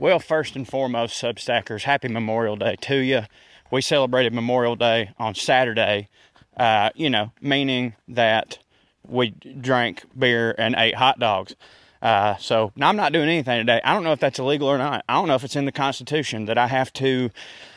Well, 0.00 0.18
first 0.18 0.56
and 0.56 0.66
foremost, 0.66 1.22
Substackers, 1.22 1.82
happy 1.82 2.08
Memorial 2.08 2.56
Day 2.56 2.74
to 2.80 2.96
you. 2.96 3.24
We 3.70 3.82
celebrated 3.82 4.32
Memorial 4.32 4.74
Day 4.74 5.10
on 5.18 5.34
Saturday, 5.34 6.08
uh, 6.56 6.88
you 6.94 7.10
know, 7.10 7.32
meaning 7.42 7.96
that 8.08 8.60
we 9.06 9.32
drank 9.60 10.04
beer 10.18 10.54
and 10.56 10.74
ate 10.78 10.94
hot 10.94 11.18
dogs. 11.18 11.54
Uh, 12.00 12.34
so 12.38 12.72
now 12.76 12.88
I'm 12.88 12.96
not 12.96 13.12
doing 13.12 13.28
anything 13.28 13.58
today. 13.58 13.82
I 13.84 13.92
don't 13.92 14.02
know 14.02 14.12
if 14.12 14.20
that's 14.20 14.38
illegal 14.38 14.68
or 14.68 14.78
not. 14.78 15.04
I 15.06 15.12
don't 15.16 15.28
know 15.28 15.34
if 15.34 15.44
it's 15.44 15.54
in 15.54 15.66
the 15.66 15.70
Constitution 15.70 16.46
that 16.46 16.56
I 16.56 16.68
have 16.68 16.94
to 16.94 17.28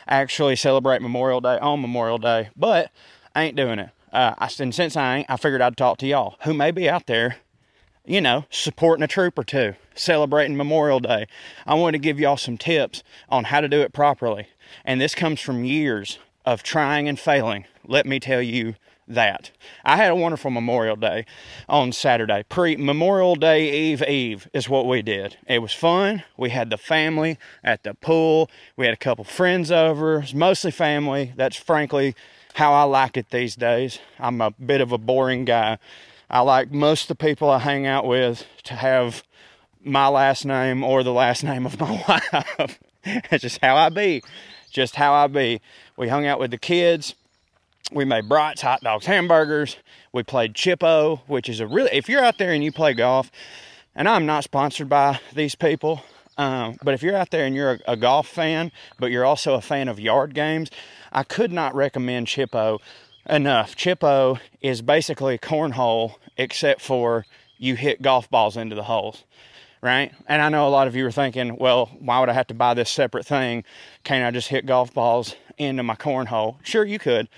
actually 0.08 0.56
celebrate 0.56 1.02
Memorial 1.02 1.42
Day 1.42 1.58
on 1.58 1.82
Memorial 1.82 2.16
Day, 2.16 2.48
but 2.56 2.90
I 3.34 3.42
ain't 3.42 3.56
doing 3.56 3.78
it. 3.78 3.90
Uh, 4.14 4.34
I, 4.38 4.48
and 4.60 4.74
since 4.74 4.96
I 4.96 5.18
ain't, 5.18 5.26
I 5.30 5.36
figured 5.36 5.60
I'd 5.60 5.76
talk 5.76 5.98
to 5.98 6.06
y'all 6.06 6.36
who 6.44 6.54
may 6.54 6.70
be 6.70 6.88
out 6.88 7.06
there, 7.06 7.36
you 8.06 8.20
know, 8.20 8.44
supporting 8.50 9.02
a 9.02 9.08
troop 9.08 9.38
or 9.38 9.44
two, 9.44 9.74
celebrating 9.94 10.56
Memorial 10.56 11.00
Day. 11.00 11.26
I 11.66 11.74
wanted 11.74 11.98
to 11.98 12.02
give 12.02 12.20
y'all 12.20 12.36
some 12.36 12.58
tips 12.58 13.02
on 13.28 13.44
how 13.44 13.60
to 13.60 13.68
do 13.68 13.80
it 13.80 13.92
properly. 13.92 14.48
And 14.84 15.00
this 15.00 15.14
comes 15.14 15.40
from 15.40 15.64
years 15.64 16.18
of 16.44 16.62
trying 16.62 17.08
and 17.08 17.18
failing. 17.18 17.64
Let 17.86 18.06
me 18.06 18.20
tell 18.20 18.42
you 18.42 18.74
that. 19.08 19.50
I 19.84 19.96
had 19.96 20.10
a 20.10 20.16
wonderful 20.16 20.50
Memorial 20.50 20.96
Day 20.96 21.26
on 21.68 21.92
Saturday. 21.92 22.44
Pre 22.48 22.76
Memorial 22.76 23.36
Day 23.36 23.70
Eve 23.70 24.02
Eve 24.02 24.48
is 24.52 24.68
what 24.68 24.86
we 24.86 25.02
did. 25.02 25.36
It 25.46 25.60
was 25.60 25.72
fun. 25.72 26.22
We 26.36 26.50
had 26.50 26.70
the 26.70 26.78
family 26.78 27.38
at 27.62 27.82
the 27.82 27.94
pool. 27.94 28.50
We 28.76 28.86
had 28.86 28.94
a 28.94 28.98
couple 28.98 29.24
friends 29.24 29.70
over. 29.70 30.16
It 30.16 30.20
was 30.20 30.34
mostly 30.34 30.70
family. 30.70 31.32
That's 31.36 31.56
frankly 31.56 32.14
how 32.54 32.72
I 32.72 32.84
like 32.84 33.16
it 33.16 33.30
these 33.30 33.56
days. 33.56 33.98
I'm 34.18 34.40
a 34.40 34.52
bit 34.52 34.80
of 34.80 34.92
a 34.92 34.98
boring 34.98 35.44
guy. 35.44 35.78
I 36.34 36.40
like 36.40 36.70
most 36.70 37.02
of 37.02 37.08
the 37.08 37.24
people 37.24 37.48
I 37.48 37.60
hang 37.60 37.86
out 37.86 38.04
with 38.04 38.44
to 38.64 38.74
have 38.74 39.22
my 39.82 40.08
last 40.08 40.44
name 40.44 40.84
or 40.84 41.02
the 41.02 41.12
last 41.12 41.44
name 41.50 41.64
of 41.64 41.80
my 41.80 42.04
wife. 42.06 42.78
That's 43.04 43.42
just 43.42 43.60
how 43.62 43.76
I 43.76 43.88
be. 43.88 44.22
Just 44.70 44.96
how 44.96 45.14
I 45.14 45.28
be. 45.28 45.62
We 45.96 46.08
hung 46.08 46.26
out 46.26 46.38
with 46.38 46.50
the 46.50 46.58
kids 46.58 47.14
we 47.92 48.04
made 48.04 48.28
brats, 48.28 48.62
hot 48.62 48.80
dogs, 48.80 49.06
hamburgers. 49.06 49.76
We 50.12 50.22
played 50.22 50.54
Chippo, 50.54 51.20
which 51.26 51.48
is 51.48 51.60
a 51.60 51.66
really, 51.66 51.90
if 51.92 52.08
you're 52.08 52.24
out 52.24 52.38
there 52.38 52.52
and 52.52 52.64
you 52.64 52.72
play 52.72 52.94
golf, 52.94 53.30
and 53.94 54.08
I'm 54.08 54.26
not 54.26 54.44
sponsored 54.44 54.88
by 54.88 55.20
these 55.32 55.54
people, 55.54 56.02
um, 56.36 56.76
but 56.82 56.94
if 56.94 57.02
you're 57.02 57.16
out 57.16 57.30
there 57.30 57.44
and 57.44 57.54
you're 57.54 57.72
a, 57.72 57.92
a, 57.92 57.96
golf 57.96 58.26
fan, 58.26 58.72
but 58.98 59.12
you're 59.12 59.24
also 59.24 59.54
a 59.54 59.60
fan 59.60 59.86
of 59.86 60.00
yard 60.00 60.34
games, 60.34 60.70
I 61.12 61.22
could 61.22 61.52
not 61.52 61.74
recommend 61.76 62.26
Chippo 62.26 62.80
enough. 63.28 63.76
Chippo 63.76 64.38
is 64.60 64.82
basically 64.82 65.34
a 65.34 65.38
cornhole, 65.38 66.16
except 66.36 66.80
for 66.80 67.26
you 67.58 67.76
hit 67.76 68.02
golf 68.02 68.28
balls 68.30 68.56
into 68.56 68.74
the 68.74 68.84
holes, 68.84 69.24
right? 69.80 70.12
And 70.26 70.42
I 70.42 70.48
know 70.48 70.66
a 70.66 70.70
lot 70.70 70.86
of 70.86 70.96
you 70.96 71.06
are 71.06 71.12
thinking, 71.12 71.56
well, 71.56 71.86
why 71.98 72.20
would 72.20 72.28
I 72.28 72.32
have 72.32 72.48
to 72.48 72.54
buy 72.54 72.74
this 72.74 72.90
separate 72.90 73.26
thing? 73.26 73.64
Can't 74.02 74.24
I 74.24 74.30
just 74.30 74.48
hit 74.48 74.66
golf 74.66 74.92
balls 74.92 75.36
into 75.56 75.82
my 75.82 75.94
cornhole? 75.94 76.56
Sure, 76.62 76.84
you 76.84 76.98
could. 76.98 77.28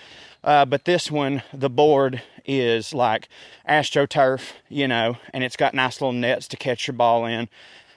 Uh, 0.42 0.64
but 0.64 0.84
this 0.84 1.10
one, 1.10 1.42
the 1.52 1.70
board 1.70 2.22
is 2.44 2.94
like 2.94 3.28
AstroTurf, 3.68 4.52
you 4.68 4.86
know, 4.86 5.16
and 5.32 5.42
it's 5.42 5.56
got 5.56 5.74
nice 5.74 6.00
little 6.00 6.12
nets 6.12 6.46
to 6.48 6.56
catch 6.56 6.86
your 6.86 6.94
ball 6.94 7.26
in. 7.26 7.48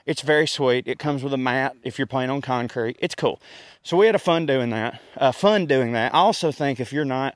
It's 0.05 0.21
very 0.21 0.47
sweet. 0.47 0.87
It 0.87 0.97
comes 0.97 1.23
with 1.23 1.33
a 1.33 1.37
mat 1.37 1.75
if 1.83 1.99
you're 1.99 2.07
playing 2.07 2.31
on 2.31 2.41
concrete. 2.41 2.97
It's 2.99 3.13
cool. 3.13 3.39
So 3.83 3.95
we 3.97 4.07
had 4.07 4.15
a 4.15 4.19
fun 4.19 4.47
doing 4.47 4.71
that. 4.71 4.99
Uh, 5.15 5.31
fun 5.31 5.67
doing 5.67 5.91
that. 5.91 6.15
I 6.15 6.17
also 6.17 6.51
think 6.51 6.79
if 6.79 6.91
you're 6.91 7.05
not 7.05 7.35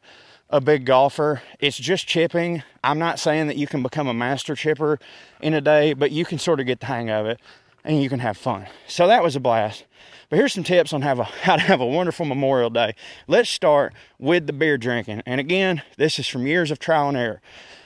a 0.50 0.62
big 0.62 0.86
golfer, 0.86 1.42
it's 1.60 1.78
just 1.78 2.08
chipping. 2.08 2.64
I'm 2.84 3.00
not 3.00 3.20
saying 3.20 3.48
that 3.48 3.58
you 3.58 3.68
can 3.68 3.82
become 3.82 4.08
a 4.08 4.14
master 4.14 4.56
chipper 4.56 5.00
in 5.42 5.54
a 5.54 5.62
day, 5.62 5.94
but 5.94 6.12
you 6.12 6.26
can 6.26 6.38
sort 6.38 6.60
of 6.60 6.66
get 6.66 6.80
the 6.80 6.86
hang 6.86 7.10
of 7.10 7.26
it 7.26 7.40
and 7.84 8.02
you 8.02 8.10
can 8.10 8.20
have 8.20 8.38
fun. 8.38 8.68
So 8.88 9.08
that 9.08 9.24
was 9.24 9.36
a 9.36 9.40
blast. 9.40 9.86
But 10.30 10.38
here's 10.38 10.54
some 10.54 10.64
tips 10.64 10.94
on 10.94 11.02
how, 11.02 11.20
a, 11.20 11.24
how 11.44 11.56
to 11.56 11.62
have 11.62 11.82
a 11.82 11.86
wonderful 11.86 12.26
Memorial 12.26 12.70
Day. 12.70 12.96
Let's 13.28 13.50
start 13.50 13.94
with 14.20 14.48
the 14.48 14.54
beer 14.54 14.78
drinking. 14.78 15.24
And 15.26 15.40
again, 15.40 15.82
this 15.98 16.20
is 16.20 16.28
from 16.28 16.48
years 16.48 16.72
of 16.72 16.80
trial 16.80 17.10
and 17.10 17.18
error. 17.18 17.42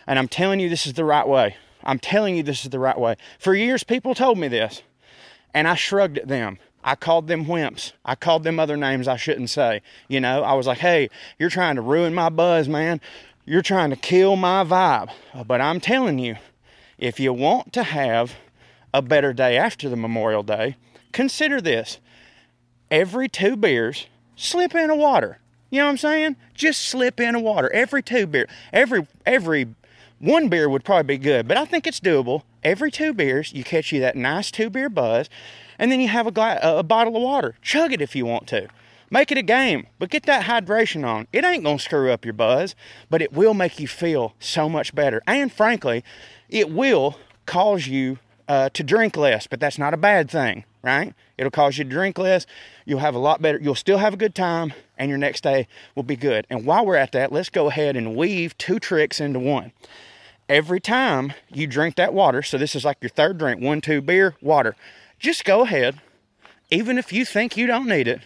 And 0.06 0.18
I'm 0.18 0.28
telling 0.28 0.60
you, 0.60 0.70
this 0.70 0.86
is 0.86 0.94
the 0.94 1.06
right 1.06 1.28
way. 1.28 1.58
I'm 1.84 2.00
telling 2.00 2.36
you, 2.36 2.44
this 2.44 2.64
is 2.64 2.72
the 2.72 2.80
right 2.80 2.98
way. 2.98 3.16
For 3.40 3.54
years, 3.54 3.84
people 3.84 4.14
told 4.16 4.38
me 4.38 4.48
this, 4.48 4.82
and 5.54 5.68
I 5.68 5.76
shrugged 5.76 6.18
at 6.18 6.28
them. 6.28 6.60
I 6.88 6.96
called 6.96 7.28
them 7.28 7.44
wimps. 7.44 7.92
I 8.06 8.16
called 8.16 8.46
them 8.46 8.62
other 8.62 8.78
names 8.78 9.10
I 9.10 9.18
shouldn't 9.18 9.50
say. 9.50 9.82
You 10.08 10.22
know, 10.22 10.42
I 10.42 10.54
was 10.54 10.68
like, 10.68 10.78
hey, 10.78 11.10
you're 11.38 11.50
trying 11.50 11.76
to 11.76 11.82
ruin 11.82 12.14
my 12.14 12.30
buzz, 12.30 12.70
man. 12.70 13.02
You're 13.44 13.62
trying 13.62 13.90
to 13.90 13.98
kill 13.98 14.38
my 14.38 14.64
vibe. 14.64 15.10
Uh, 15.34 15.44
but 15.44 15.60
I'm 15.60 15.82
telling 15.82 16.18
you, 16.18 16.38
if 16.98 17.20
you 17.20 17.34
want 17.34 17.74
to 17.74 17.84
have 17.84 18.36
a 18.94 19.02
better 19.02 19.34
day 19.34 19.58
after 19.58 19.90
the 19.90 19.98
Memorial 19.98 20.44
Day, 20.44 20.78
consider 21.12 21.60
this 21.60 22.00
every 22.90 23.28
two 23.28 23.58
beers, 23.58 24.08
slip 24.38 24.74
in 24.74 24.90
a 24.90 24.96
water. 24.96 25.40
You 25.70 25.80
know 25.80 25.88
what 25.88 25.92
I'm 25.92 25.98
saying? 25.98 26.36
Just 26.54 26.84
slip 26.84 27.20
in 27.20 27.36
a 27.36 27.40
water 27.42 27.70
every 27.74 28.02
two 28.02 28.28
beer. 28.28 28.48
Every 28.72 29.06
every 29.26 29.76
one 30.20 30.48
beer 30.48 30.70
would 30.70 30.86
probably 30.86 31.18
be 31.18 31.22
good, 31.22 31.50
but 31.50 31.58
I 31.58 31.66
think 31.66 31.86
it's 31.86 32.00
doable. 32.00 32.44
Every 32.64 32.92
two 32.92 33.14
beers, 33.14 33.52
you 33.52 33.66
catch 33.66 33.92
you 33.92 34.00
that 34.00 34.16
nice 34.16 34.52
two 34.52 34.70
beer 34.70 34.88
buzz, 34.90 35.30
and 35.80 35.92
then 35.92 36.00
you 36.00 36.08
have 36.08 36.28
a, 36.28 36.32
glass, 36.32 36.60
a 36.62 36.84
bottle 36.84 37.16
of 37.16 37.22
water. 37.22 37.56
Chug 37.62 37.94
it 37.94 38.02
if 38.02 38.16
you 38.16 38.26
want 38.26 38.48
to. 38.48 38.68
Make 39.10 39.32
it 39.32 39.38
a 39.38 39.44
game, 39.44 39.88
but 40.00 40.10
get 40.10 40.24
that 40.24 40.46
hydration 40.46 41.08
on. 41.08 41.28
It 41.32 41.46
ain't 41.46 41.64
gonna 41.64 41.80
screw 41.80 42.12
up 42.12 42.26
your 42.26 42.34
buzz, 42.34 42.76
but 43.10 43.22
it 43.22 43.32
will 43.32 43.54
make 43.54 43.80
you 43.80 43.88
feel 43.88 44.34
so 44.40 44.68
much 44.68 44.94
better. 44.94 45.22
And 45.26 45.52
frankly, 45.52 46.04
it 46.50 46.70
will 46.70 47.18
cause 47.46 47.88
you 47.88 48.20
uh, 48.50 48.70
to 48.70 48.84
drink 48.84 49.16
less, 49.16 49.48
but 49.48 49.60
that's 49.60 49.78
not 49.78 49.94
a 49.94 49.98
bad 49.98 50.30
thing, 50.30 50.66
right? 50.84 51.14
It'll 51.38 51.52
cause 51.52 51.78
you 51.78 51.86
to 51.86 51.90
drink 51.90 52.18
less. 52.18 52.46
You'll 52.86 53.00
have 53.00 53.16
a 53.16 53.20
lot 53.20 53.42
better, 53.42 53.60
you'll 53.62 53.76
still 53.76 54.00
have 54.00 54.14
a 54.14 54.18
good 54.18 54.36
time, 54.36 54.74
and 54.98 55.10
your 55.10 55.18
next 55.18 55.42
day 55.42 55.68
will 55.96 56.04
be 56.04 56.18
good. 56.18 56.46
And 56.50 56.66
while 56.66 56.86
we're 56.86 56.96
at 56.96 57.14
that, 57.14 57.32
let's 57.32 57.50
go 57.50 57.68
ahead 57.68 57.96
and 57.96 58.16
weave 58.16 58.58
two 58.58 58.80
tricks 58.80 59.22
into 59.22 59.40
one. 59.40 59.72
Every 60.50 60.80
time 60.80 61.34
you 61.50 61.68
drink 61.68 61.96
that 61.96 62.14
water, 62.14 62.42
so 62.42 62.58
this 62.58 62.76
is 62.76 62.86
like 62.86 62.98
your 63.02 63.10
third 63.10 63.38
drink 63.38 63.62
one, 63.62 63.82
two 63.82 64.02
beer, 64.02 64.36
water, 64.42 64.76
just 65.20 65.46
go 65.46 65.62
ahead, 65.62 66.02
even 66.70 66.98
if 66.98 67.12
you 67.12 67.26
think 67.26 67.58
you 67.58 67.68
don't 67.68 67.88
need 67.88 68.08
it, 68.08 68.22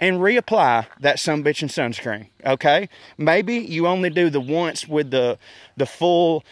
and 0.00 0.18
reapply 0.18 0.86
that 1.00 1.18
sun 1.18 1.42
bitchin' 1.42 1.68
sunscreen. 1.68 2.28
Okay? 2.44 2.88
Maybe 3.16 3.56
you 3.56 3.86
only 3.86 4.10
do 4.10 4.30
the 4.30 4.40
once 4.40 4.86
with 4.86 5.10
the 5.10 5.38
the 5.76 5.86
full, 5.86 6.44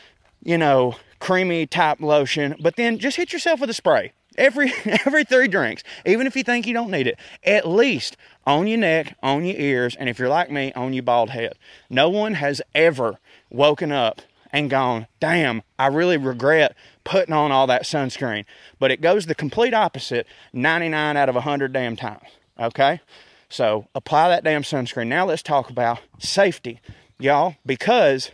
you 0.42 0.58
know, 0.58 0.96
creamy 1.20 1.66
type 1.66 2.00
lotion, 2.00 2.56
but 2.60 2.76
then 2.76 2.98
just 2.98 3.16
hit 3.16 3.32
yourself 3.32 3.60
with 3.60 3.70
a 3.70 3.74
spray 3.74 4.12
every 4.38 4.72
every 5.06 5.24
three 5.24 5.48
drinks, 5.48 5.82
even 6.04 6.26
if 6.26 6.36
you 6.36 6.42
think 6.42 6.66
you 6.66 6.74
don't 6.74 6.90
need 6.90 7.06
it, 7.06 7.18
at 7.44 7.66
least 7.66 8.16
on 8.46 8.66
your 8.66 8.78
neck, 8.78 9.16
on 9.22 9.44
your 9.44 9.58
ears, 9.58 9.96
and 9.96 10.08
if 10.08 10.18
you're 10.18 10.28
like 10.28 10.50
me, 10.50 10.72
on 10.74 10.92
your 10.92 11.02
bald 11.02 11.30
head. 11.30 11.54
No 11.90 12.08
one 12.08 12.34
has 12.34 12.62
ever 12.74 13.18
woken 13.50 13.92
up 13.92 14.22
and 14.52 14.70
gone, 14.70 15.06
damn, 15.20 15.62
I 15.78 15.88
really 15.88 16.16
regret 16.16 16.74
putting 17.04 17.34
on 17.34 17.52
all 17.52 17.66
that 17.66 17.82
sunscreen. 17.82 18.44
But 18.78 18.90
it 18.90 19.00
goes 19.00 19.26
the 19.26 19.34
complete 19.34 19.74
opposite 19.74 20.26
99 20.52 21.16
out 21.16 21.28
of 21.28 21.34
100 21.34 21.72
damn 21.72 21.96
times. 21.96 22.28
Okay? 22.58 23.00
So 23.48 23.88
apply 23.94 24.28
that 24.28 24.44
damn 24.44 24.62
sunscreen. 24.62 25.06
Now 25.06 25.26
let's 25.26 25.42
talk 25.42 25.70
about 25.70 26.00
safety, 26.18 26.80
y'all, 27.18 27.56
because 27.64 28.30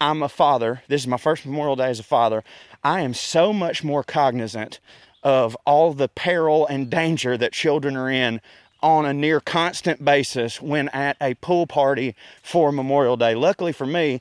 I'm 0.00 0.22
a 0.22 0.28
father. 0.28 0.82
This 0.88 1.02
is 1.02 1.06
my 1.06 1.16
first 1.16 1.46
Memorial 1.46 1.76
Day 1.76 1.88
as 1.88 2.00
a 2.00 2.04
father. 2.04 2.44
I 2.82 3.00
am 3.00 3.14
so 3.14 3.52
much 3.52 3.82
more 3.82 4.04
cognizant 4.04 4.80
of 5.22 5.56
all 5.64 5.94
the 5.94 6.08
peril 6.08 6.66
and 6.66 6.90
danger 6.90 7.36
that 7.38 7.52
children 7.52 7.96
are 7.96 8.10
in 8.10 8.40
on 8.82 9.06
a 9.06 9.14
near 9.14 9.40
constant 9.40 10.04
basis 10.04 10.60
when 10.60 10.90
at 10.90 11.16
a 11.18 11.32
pool 11.34 11.66
party 11.66 12.14
for 12.42 12.70
Memorial 12.70 13.16
Day. 13.16 13.34
Luckily 13.34 13.72
for 13.72 13.86
me, 13.86 14.20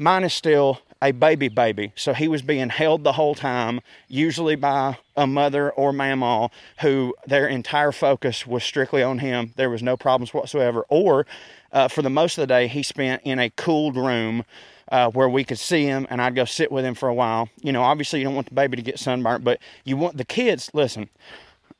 mine 0.00 0.24
is 0.24 0.32
still 0.32 0.80
a 1.02 1.12
baby 1.12 1.48
baby. 1.48 1.92
So 1.94 2.12
he 2.12 2.26
was 2.26 2.42
being 2.42 2.70
held 2.70 3.04
the 3.04 3.12
whole 3.12 3.34
time, 3.34 3.80
usually 4.08 4.56
by 4.56 4.98
a 5.16 5.26
mother 5.26 5.70
or 5.70 5.92
mama 5.92 6.50
who 6.80 7.14
their 7.26 7.46
entire 7.46 7.92
focus 7.92 8.46
was 8.46 8.64
strictly 8.64 9.02
on 9.02 9.18
him. 9.18 9.52
There 9.56 9.70
was 9.70 9.82
no 9.82 9.96
problems 9.96 10.34
whatsoever. 10.34 10.84
Or 10.88 11.26
uh, 11.72 11.88
for 11.88 12.02
the 12.02 12.10
most 12.10 12.36
of 12.38 12.42
the 12.42 12.46
day, 12.46 12.66
he 12.66 12.82
spent 12.82 13.22
in 13.24 13.38
a 13.38 13.50
cooled 13.50 13.96
room 13.96 14.44
uh, 14.90 15.10
where 15.10 15.28
we 15.28 15.44
could 15.44 15.58
see 15.58 15.84
him 15.84 16.06
and 16.10 16.20
I'd 16.20 16.34
go 16.34 16.44
sit 16.44 16.72
with 16.72 16.84
him 16.84 16.94
for 16.94 17.08
a 17.08 17.14
while. 17.14 17.48
You 17.60 17.72
know, 17.72 17.82
obviously 17.82 18.20
you 18.20 18.24
don't 18.24 18.34
want 18.34 18.48
the 18.48 18.54
baby 18.54 18.76
to 18.76 18.82
get 18.82 18.98
sunburnt, 18.98 19.44
but 19.44 19.60
you 19.84 19.96
want 19.96 20.16
the 20.16 20.24
kids. 20.24 20.70
Listen, 20.74 21.08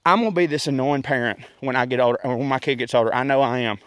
I'm 0.06 0.20
gonna 0.20 0.30
be 0.30 0.46
this 0.46 0.66
annoying 0.66 1.02
parent 1.02 1.40
when 1.60 1.76
I 1.76 1.84
get 1.84 2.00
older, 2.00 2.18
or 2.24 2.36
when 2.36 2.48
my 2.48 2.58
kid 2.58 2.76
gets 2.76 2.94
older. 2.94 3.14
I 3.14 3.22
know 3.22 3.42
I 3.42 3.58
am. 3.60 3.78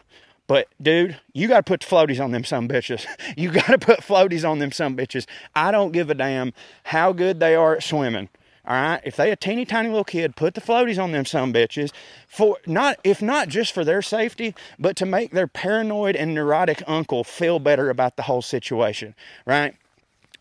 But 0.47 0.67
dude, 0.81 1.19
you 1.33 1.47
got 1.47 1.57
to 1.57 1.63
put 1.63 1.81
floaties 1.81 2.23
on 2.23 2.31
them 2.31 2.43
some 2.43 2.67
bitches. 2.67 3.05
You 3.35 3.51
got 3.51 3.67
to 3.67 3.77
put 3.79 4.01
floaties 4.01 4.47
on 4.47 4.59
them 4.59 4.71
some 4.71 4.95
bitches. 4.95 5.25
I 5.55 5.71
don't 5.71 5.91
give 5.91 6.09
a 6.09 6.13
damn 6.13 6.53
how 6.83 7.11
good 7.13 7.39
they 7.39 7.55
are 7.55 7.75
at 7.75 7.83
swimming. 7.83 8.29
All 8.65 8.75
right, 8.75 9.01
if 9.03 9.17
they 9.17 9.31
a 9.31 9.35
teeny 9.35 9.65
tiny 9.65 9.89
little 9.89 10.05
kid, 10.05 10.37
put 10.37 10.53
the 10.53 10.61
floaties 10.61 11.01
on 11.01 11.11
them 11.11 11.25
some 11.25 11.51
bitches 11.51 11.91
for 12.27 12.57
not 12.65 12.97
if 13.03 13.21
not 13.21 13.49
just 13.49 13.73
for 13.73 13.83
their 13.83 14.01
safety, 14.01 14.55
but 14.79 14.95
to 14.97 15.05
make 15.05 15.31
their 15.31 15.47
paranoid 15.47 16.15
and 16.15 16.33
neurotic 16.33 16.81
uncle 16.87 17.23
feel 17.25 17.59
better 17.59 17.89
about 17.89 18.15
the 18.15 18.23
whole 18.23 18.41
situation. 18.41 19.15
Right 19.45 19.75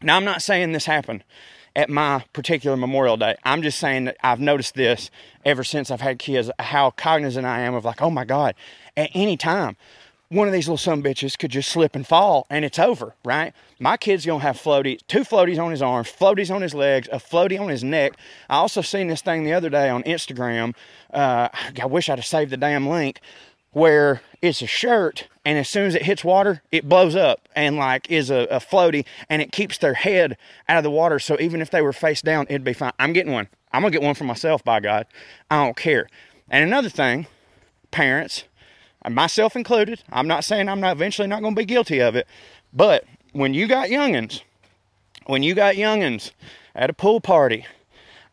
now, 0.02 0.16
I'm 0.16 0.24
not 0.24 0.42
saying 0.42 0.70
this 0.70 0.86
happened 0.86 1.24
at 1.74 1.90
my 1.90 2.24
particular 2.32 2.76
Memorial 2.76 3.16
Day. 3.16 3.36
I'm 3.44 3.62
just 3.62 3.78
saying 3.78 4.04
that 4.04 4.16
I've 4.22 4.40
noticed 4.40 4.74
this 4.74 5.10
ever 5.44 5.64
since 5.64 5.90
I've 5.90 6.00
had 6.00 6.18
kids, 6.18 6.50
how 6.58 6.90
cognizant 6.90 7.46
I 7.46 7.60
am 7.60 7.74
of 7.74 7.84
like, 7.84 8.02
oh 8.02 8.10
my 8.10 8.24
God, 8.24 8.54
at 8.96 9.10
any 9.14 9.36
time, 9.36 9.76
one 10.28 10.46
of 10.46 10.54
these 10.54 10.66
little 10.66 10.78
some 10.78 11.02
bitches 11.02 11.38
could 11.38 11.50
just 11.50 11.68
slip 11.68 11.94
and 11.94 12.06
fall 12.06 12.46
and 12.48 12.64
it's 12.64 12.78
over, 12.78 13.14
right? 13.24 13.52
My 13.78 13.98
kid's 13.98 14.24
gonna 14.24 14.42
have 14.42 14.56
floaties, 14.56 15.00
two 15.06 15.20
floaties 15.20 15.62
on 15.62 15.70
his 15.70 15.82
arms, 15.82 16.10
floaties 16.10 16.54
on 16.54 16.62
his 16.62 16.74
legs, 16.74 17.08
a 17.12 17.18
floaty 17.18 17.60
on 17.60 17.68
his 17.68 17.84
neck. 17.84 18.14
I 18.48 18.56
also 18.56 18.80
seen 18.80 19.08
this 19.08 19.20
thing 19.20 19.44
the 19.44 19.52
other 19.52 19.68
day 19.68 19.90
on 19.90 20.02
Instagram. 20.04 20.74
Uh, 21.12 21.48
I 21.80 21.86
wish 21.86 22.08
I'd 22.08 22.18
have 22.18 22.24
saved 22.24 22.50
the 22.50 22.56
damn 22.56 22.88
link 22.88 23.20
where 23.72 24.22
it's 24.42 24.60
a 24.60 24.66
shirt 24.66 25.28
and 25.44 25.56
as 25.58 25.68
soon 25.68 25.86
as 25.86 25.94
it 25.94 26.02
hits 26.02 26.24
water 26.24 26.62
it 26.70 26.88
blows 26.88 27.16
up 27.16 27.48
and 27.54 27.76
like 27.76 28.10
is 28.10 28.30
a, 28.30 28.46
a, 28.50 28.58
floaty 28.58 29.06
and 29.30 29.40
it 29.40 29.52
keeps 29.52 29.78
their 29.78 29.94
head 29.94 30.36
out 30.68 30.78
of 30.78 30.84
the 30.84 30.90
water. 30.90 31.18
So 31.18 31.38
even 31.40 31.62
if 31.62 31.70
they 31.70 31.80
were 31.80 31.92
face 31.92 32.20
down 32.20 32.46
it'd 32.50 32.64
be 32.64 32.72
fine. 32.72 32.92
I'm 32.98 33.12
getting 33.12 33.32
one. 33.32 33.48
I'm 33.72 33.82
gonna 33.82 33.92
get 33.92 34.02
one 34.02 34.14
for 34.14 34.24
myself 34.24 34.62
by 34.62 34.80
god. 34.80 35.06
I 35.50 35.64
don't 35.64 35.76
care. 35.76 36.08
And 36.50 36.64
another 36.64 36.90
thing 36.90 37.26
parents 37.92 38.44
myself 39.08 39.54
included 39.54 40.02
i'm 40.10 40.26
not 40.26 40.44
saying 40.44 40.68
i'm 40.68 40.80
not 40.80 40.96
eventually 40.96 41.28
not 41.28 41.42
gonna 41.42 41.54
be 41.54 41.64
guilty 41.64 42.00
of 42.00 42.16
it 42.16 42.26
but 42.72 43.04
when 43.32 43.54
you 43.54 43.66
got 43.66 43.88
youngins 43.88 44.42
when 45.26 45.42
you 45.42 45.54
got 45.54 45.74
youngins 45.74 46.32
at 46.74 46.90
a 46.90 46.92
pool 46.92 47.20
party 47.20 47.66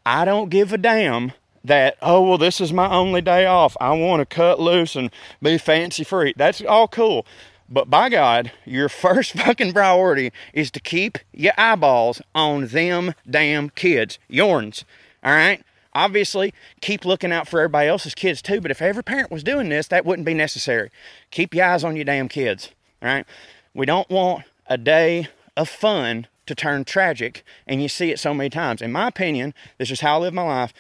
i 0.06 0.26
don't 0.26 0.50
give 0.50 0.72
a 0.74 0.78
damn 0.78 1.32
that, 1.64 1.98
oh, 2.02 2.22
well, 2.22 2.38
this 2.38 2.62
is 2.62 2.72
my 2.72 2.90
only 2.90 3.22
day 3.22 3.46
off. 3.46 3.76
I 3.80 3.92
want 3.94 4.22
to 4.22 4.26
cut 4.26 4.60
loose 4.60 4.96
and 4.96 5.12
be 5.42 5.58
fancy 5.58 6.04
free. 6.04 6.34
That's 6.36 6.62
all 6.62 6.88
cool. 6.88 7.26
But 7.70 7.90
by 7.90 8.10
God, 8.10 8.52
your 8.66 8.90
first 8.90 9.34
fucking 9.34 9.74
priority 9.74 10.32
is 10.54 10.72
to 10.72 10.80
keep 10.80 11.20
your 11.32 11.54
eyeballs 11.58 12.22
on 12.34 12.68
them 12.68 13.14
damn 13.30 13.70
kids, 13.70 14.20
yourns. 14.28 14.84
All 15.24 15.32
right? 15.32 15.64
Obviously, 15.94 16.54
keep 16.82 17.04
looking 17.04 17.32
out 17.32 17.48
for 17.48 17.60
everybody 17.60 17.88
else's 17.88 18.16
kids 18.16 18.42
too. 18.42 18.62
But 18.62 18.72
if 18.72 18.82
every 18.82 19.04
parent 19.04 19.32
was 19.32 19.44
doing 19.44 19.70
this, 19.70 19.88
that 19.88 20.06
wouldn't 20.06 20.26
be 20.26 20.34
necessary. 20.34 20.92
Keep 21.32 21.54
your 21.54 21.66
eyes 21.66 21.84
on 21.84 21.96
your 21.96 22.06
damn 22.06 22.30
kids. 22.30 22.70
All 23.02 23.10
right? 23.10 23.26
We 23.74 23.86
don't 23.86 24.10
want 24.10 24.46
a 24.68 24.78
day 24.78 25.28
of 25.58 25.68
fun 25.68 26.28
to 26.46 26.56
turn 26.56 26.84
tragic, 26.84 27.44
and 27.68 27.82
you 27.82 27.88
see 27.88 28.12
it 28.12 28.20
so 28.20 28.34
many 28.34 28.50
times. 28.50 28.82
In 28.82 28.92
my 28.92 29.08
opinion, 29.08 29.54
this 29.78 29.92
is 29.92 30.02
how 30.02 30.16
I 30.16 30.22
live 30.22 30.34
my 30.34 30.44
life 30.44 30.74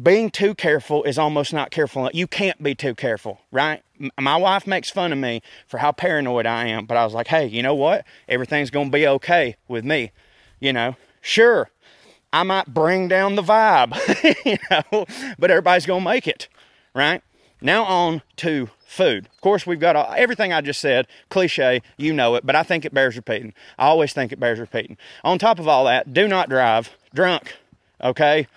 being 0.00 0.30
too 0.30 0.54
careful 0.54 1.04
is 1.04 1.18
almost 1.18 1.52
not 1.52 1.70
careful. 1.70 2.10
You 2.12 2.26
can't 2.26 2.62
be 2.62 2.74
too 2.74 2.94
careful, 2.94 3.40
right? 3.52 3.82
My 4.20 4.36
wife 4.36 4.66
makes 4.66 4.90
fun 4.90 5.12
of 5.12 5.18
me 5.18 5.40
for 5.66 5.78
how 5.78 5.92
paranoid 5.92 6.46
I 6.46 6.66
am, 6.66 6.86
but 6.86 6.96
I 6.96 7.04
was 7.04 7.14
like, 7.14 7.28
hey, 7.28 7.46
you 7.46 7.62
know 7.62 7.74
what? 7.74 8.04
Everything's 8.28 8.70
going 8.70 8.90
to 8.90 8.92
be 8.92 9.06
okay 9.06 9.56
with 9.68 9.84
me. 9.84 10.10
You 10.58 10.72
know, 10.72 10.96
sure, 11.20 11.70
I 12.32 12.42
might 12.42 12.72
bring 12.72 13.06
down 13.06 13.36
the 13.36 13.42
vibe, 13.42 13.94
you 14.44 14.56
know, 14.70 15.06
but 15.38 15.50
everybody's 15.50 15.86
going 15.86 16.02
to 16.02 16.10
make 16.10 16.26
it, 16.26 16.48
right? 16.94 17.22
Now 17.60 17.84
on 17.84 18.22
to 18.36 18.70
food. 18.84 19.26
Of 19.26 19.40
course, 19.40 19.66
we've 19.66 19.78
got 19.78 19.94
all, 19.94 20.12
everything 20.16 20.52
I 20.52 20.60
just 20.60 20.80
said, 20.80 21.06
cliche, 21.28 21.82
you 21.96 22.12
know 22.12 22.34
it, 22.34 22.44
but 22.44 22.56
I 22.56 22.64
think 22.64 22.84
it 22.84 22.92
bears 22.92 23.16
repeating. 23.16 23.54
I 23.78 23.86
always 23.86 24.12
think 24.12 24.32
it 24.32 24.40
bears 24.40 24.58
repeating. 24.58 24.96
On 25.22 25.38
top 25.38 25.58
of 25.60 25.68
all 25.68 25.84
that, 25.84 26.12
do 26.12 26.26
not 26.26 26.48
drive 26.48 26.90
drunk, 27.14 27.56
okay? 28.02 28.48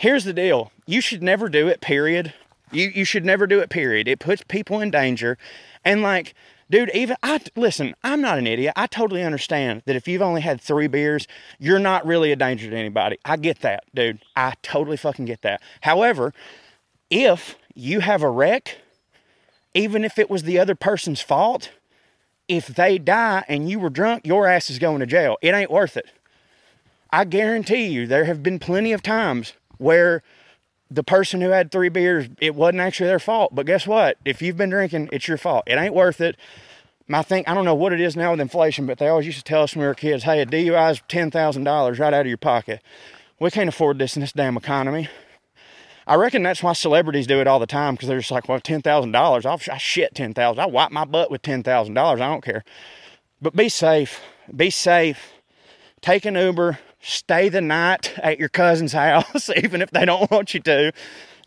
Here's 0.00 0.24
the 0.24 0.32
deal 0.32 0.72
you 0.86 1.00
should 1.00 1.22
never 1.22 1.48
do 1.48 1.68
it, 1.68 1.80
period. 1.80 2.32
You, 2.72 2.90
you 2.94 3.04
should 3.04 3.24
never 3.24 3.46
do 3.46 3.60
it, 3.60 3.68
period. 3.68 4.08
It 4.08 4.18
puts 4.18 4.42
people 4.42 4.80
in 4.80 4.90
danger. 4.90 5.36
And 5.84 6.02
like, 6.02 6.34
dude, 6.70 6.90
even 6.94 7.16
I 7.22 7.40
listen, 7.54 7.94
I'm 8.02 8.20
not 8.20 8.38
an 8.38 8.46
idiot. 8.46 8.72
I 8.76 8.86
totally 8.86 9.22
understand 9.22 9.82
that 9.86 9.96
if 9.96 10.08
you've 10.08 10.22
only 10.22 10.40
had 10.40 10.60
three 10.60 10.86
beers, 10.86 11.26
you're 11.58 11.78
not 11.78 12.06
really 12.06 12.32
a 12.32 12.36
danger 12.36 12.70
to 12.70 12.76
anybody. 12.76 13.18
I 13.24 13.36
get 13.36 13.60
that, 13.60 13.84
dude. 13.94 14.20
I 14.34 14.54
totally 14.62 14.96
fucking 14.96 15.26
get 15.26 15.42
that. 15.42 15.60
However, 15.82 16.32
if 17.10 17.56
you 17.74 18.00
have 18.00 18.22
a 18.22 18.30
wreck, 18.30 18.78
even 19.74 20.04
if 20.04 20.18
it 20.18 20.30
was 20.30 20.44
the 20.44 20.58
other 20.58 20.74
person's 20.74 21.20
fault, 21.20 21.70
if 22.48 22.68
they 22.68 22.98
die 22.98 23.44
and 23.48 23.68
you 23.68 23.78
were 23.78 23.90
drunk, 23.90 24.26
your 24.26 24.46
ass 24.46 24.70
is 24.70 24.78
going 24.78 25.00
to 25.00 25.06
jail. 25.06 25.36
It 25.42 25.54
ain't 25.54 25.70
worth 25.70 25.96
it. 25.96 26.06
I 27.12 27.24
guarantee 27.24 27.86
you, 27.86 28.06
there 28.06 28.24
have 28.24 28.42
been 28.42 28.60
plenty 28.60 28.92
of 28.92 29.02
times 29.02 29.54
where 29.80 30.22
the 30.90 31.04
person 31.04 31.40
who 31.40 31.50
had 31.50 31.70
three 31.70 31.88
beers, 31.88 32.28
it 32.40 32.54
wasn't 32.54 32.80
actually 32.80 33.06
their 33.06 33.18
fault. 33.18 33.54
But 33.54 33.66
guess 33.66 33.86
what? 33.86 34.18
If 34.24 34.42
you've 34.42 34.56
been 34.56 34.70
drinking, 34.70 35.08
it's 35.12 35.28
your 35.28 35.38
fault. 35.38 35.64
It 35.66 35.76
ain't 35.76 35.94
worth 35.94 36.20
it. 36.20 36.36
I 37.12 37.22
think 37.22 37.48
I 37.48 37.54
don't 37.54 37.64
know 37.64 37.74
what 37.74 37.92
it 37.92 38.00
is 38.00 38.14
now 38.16 38.30
with 38.30 38.40
inflation, 38.40 38.86
but 38.86 38.98
they 38.98 39.08
always 39.08 39.26
used 39.26 39.38
to 39.38 39.44
tell 39.44 39.62
us 39.62 39.74
when 39.74 39.82
we 39.82 39.86
were 39.88 39.94
kids, 39.94 40.22
"Hey, 40.24 40.40
a 40.40 40.46
DUI 40.46 40.92
is 40.92 41.02
ten 41.08 41.30
thousand 41.30 41.64
dollars 41.64 41.98
right 41.98 42.14
out 42.14 42.20
of 42.20 42.26
your 42.28 42.36
pocket." 42.36 42.80
We 43.40 43.50
can't 43.50 43.68
afford 43.68 43.98
this 43.98 44.16
in 44.16 44.20
this 44.20 44.32
damn 44.32 44.56
economy. 44.56 45.08
I 46.06 46.14
reckon 46.14 46.42
that's 46.42 46.62
why 46.62 46.72
celebrities 46.72 47.26
do 47.26 47.40
it 47.40 47.46
all 47.46 47.58
the 47.58 47.66
time 47.66 47.94
because 47.94 48.08
they're 48.08 48.18
just 48.18 48.30
like, 48.30 48.48
"Well, 48.48 48.60
ten 48.60 48.80
thousand 48.80 49.10
dollars, 49.12 49.44
I'll 49.44 49.60
I 49.70 49.78
shit 49.78 50.14
ten 50.14 50.34
thousand. 50.34 50.60
I 50.60 50.66
wipe 50.66 50.92
my 50.92 51.04
butt 51.04 51.32
with 51.32 51.42
ten 51.42 51.64
thousand 51.64 51.94
dollars. 51.94 52.20
I 52.20 52.28
don't 52.28 52.44
care." 52.44 52.64
But 53.42 53.56
be 53.56 53.68
safe. 53.68 54.20
Be 54.54 54.70
safe. 54.70 55.32
Take 56.00 56.24
an 56.24 56.36
Uber 56.36 56.78
stay 57.00 57.48
the 57.48 57.60
night 57.60 58.14
at 58.18 58.38
your 58.38 58.48
cousin's 58.48 58.92
house, 58.92 59.50
even 59.56 59.82
if 59.82 59.90
they 59.90 60.04
don't 60.04 60.30
want 60.30 60.54
you 60.54 60.60
to. 60.60 60.92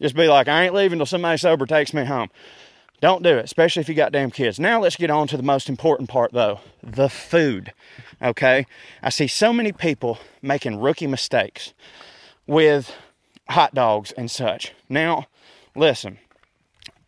Just 0.01 0.15
be 0.15 0.27
like, 0.27 0.47
I 0.47 0.65
ain't 0.65 0.73
leaving 0.73 0.99
till 0.99 1.05
somebody 1.05 1.37
sober 1.37 1.65
takes 1.65 1.93
me 1.93 2.03
home. 2.05 2.29
Don't 2.99 3.21
do 3.21 3.37
it, 3.37 3.45
especially 3.45 3.81
if 3.81 3.89
you 3.89 3.95
got 3.95 4.13
damn 4.13 4.31
kids. 4.31 4.59
Now 4.59 4.81
let's 4.81 4.95
get 4.95 5.09
on 5.09 5.27
to 5.27 5.37
the 5.37 5.43
most 5.43 5.67
important 5.67 6.09
part 6.09 6.31
though 6.31 6.61
the 6.81 7.09
food. 7.09 7.73
Okay? 8.21 8.65
I 9.01 9.09
see 9.09 9.27
so 9.27 9.51
many 9.51 9.73
people 9.73 10.19
making 10.41 10.79
rookie 10.79 11.07
mistakes 11.07 11.73
with 12.47 12.95
hot 13.49 13.73
dogs 13.73 14.13
and 14.13 14.31
such. 14.31 14.73
Now, 14.87 15.27
listen, 15.75 16.17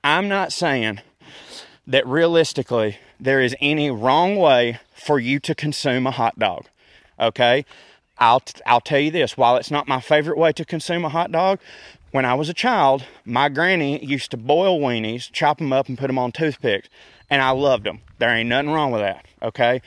I'm 0.03 0.27
not 0.27 0.51
saying 0.51 0.99
that 1.87 2.05
realistically 2.05 2.97
there 3.19 3.41
is 3.41 3.55
any 3.61 3.89
wrong 3.89 4.35
way 4.35 4.79
for 4.93 5.17
you 5.17 5.39
to 5.39 5.55
consume 5.55 6.05
a 6.05 6.11
hot 6.11 6.37
dog. 6.37 6.65
Okay? 7.19 7.65
I'll, 8.17 8.41
I'll 8.65 8.81
tell 8.81 8.99
you 8.99 9.11
this 9.11 9.37
while 9.37 9.57
it's 9.57 9.71
not 9.71 9.87
my 9.87 9.99
favorite 9.99 10.37
way 10.37 10.51
to 10.53 10.65
consume 10.65 11.05
a 11.05 11.09
hot 11.09 11.31
dog, 11.31 11.59
when 12.11 12.23
I 12.23 12.33
was 12.33 12.47
a 12.47 12.53
child, 12.53 13.03
my 13.25 13.49
granny 13.49 14.03
used 14.03 14.31
to 14.31 14.37
boil 14.37 14.79
weenies, 14.79 15.29
chop 15.31 15.57
them 15.57 15.73
up, 15.73 15.89
and 15.89 15.97
put 15.97 16.07
them 16.07 16.17
on 16.17 16.31
toothpicks, 16.31 16.87
and 17.29 17.41
I 17.41 17.49
loved 17.49 17.83
them. 17.83 17.99
There 18.19 18.29
ain't 18.29 18.47
nothing 18.47 18.69
wrong 18.69 18.91
with 18.91 19.01
that, 19.01 19.25
okay? 19.41 19.81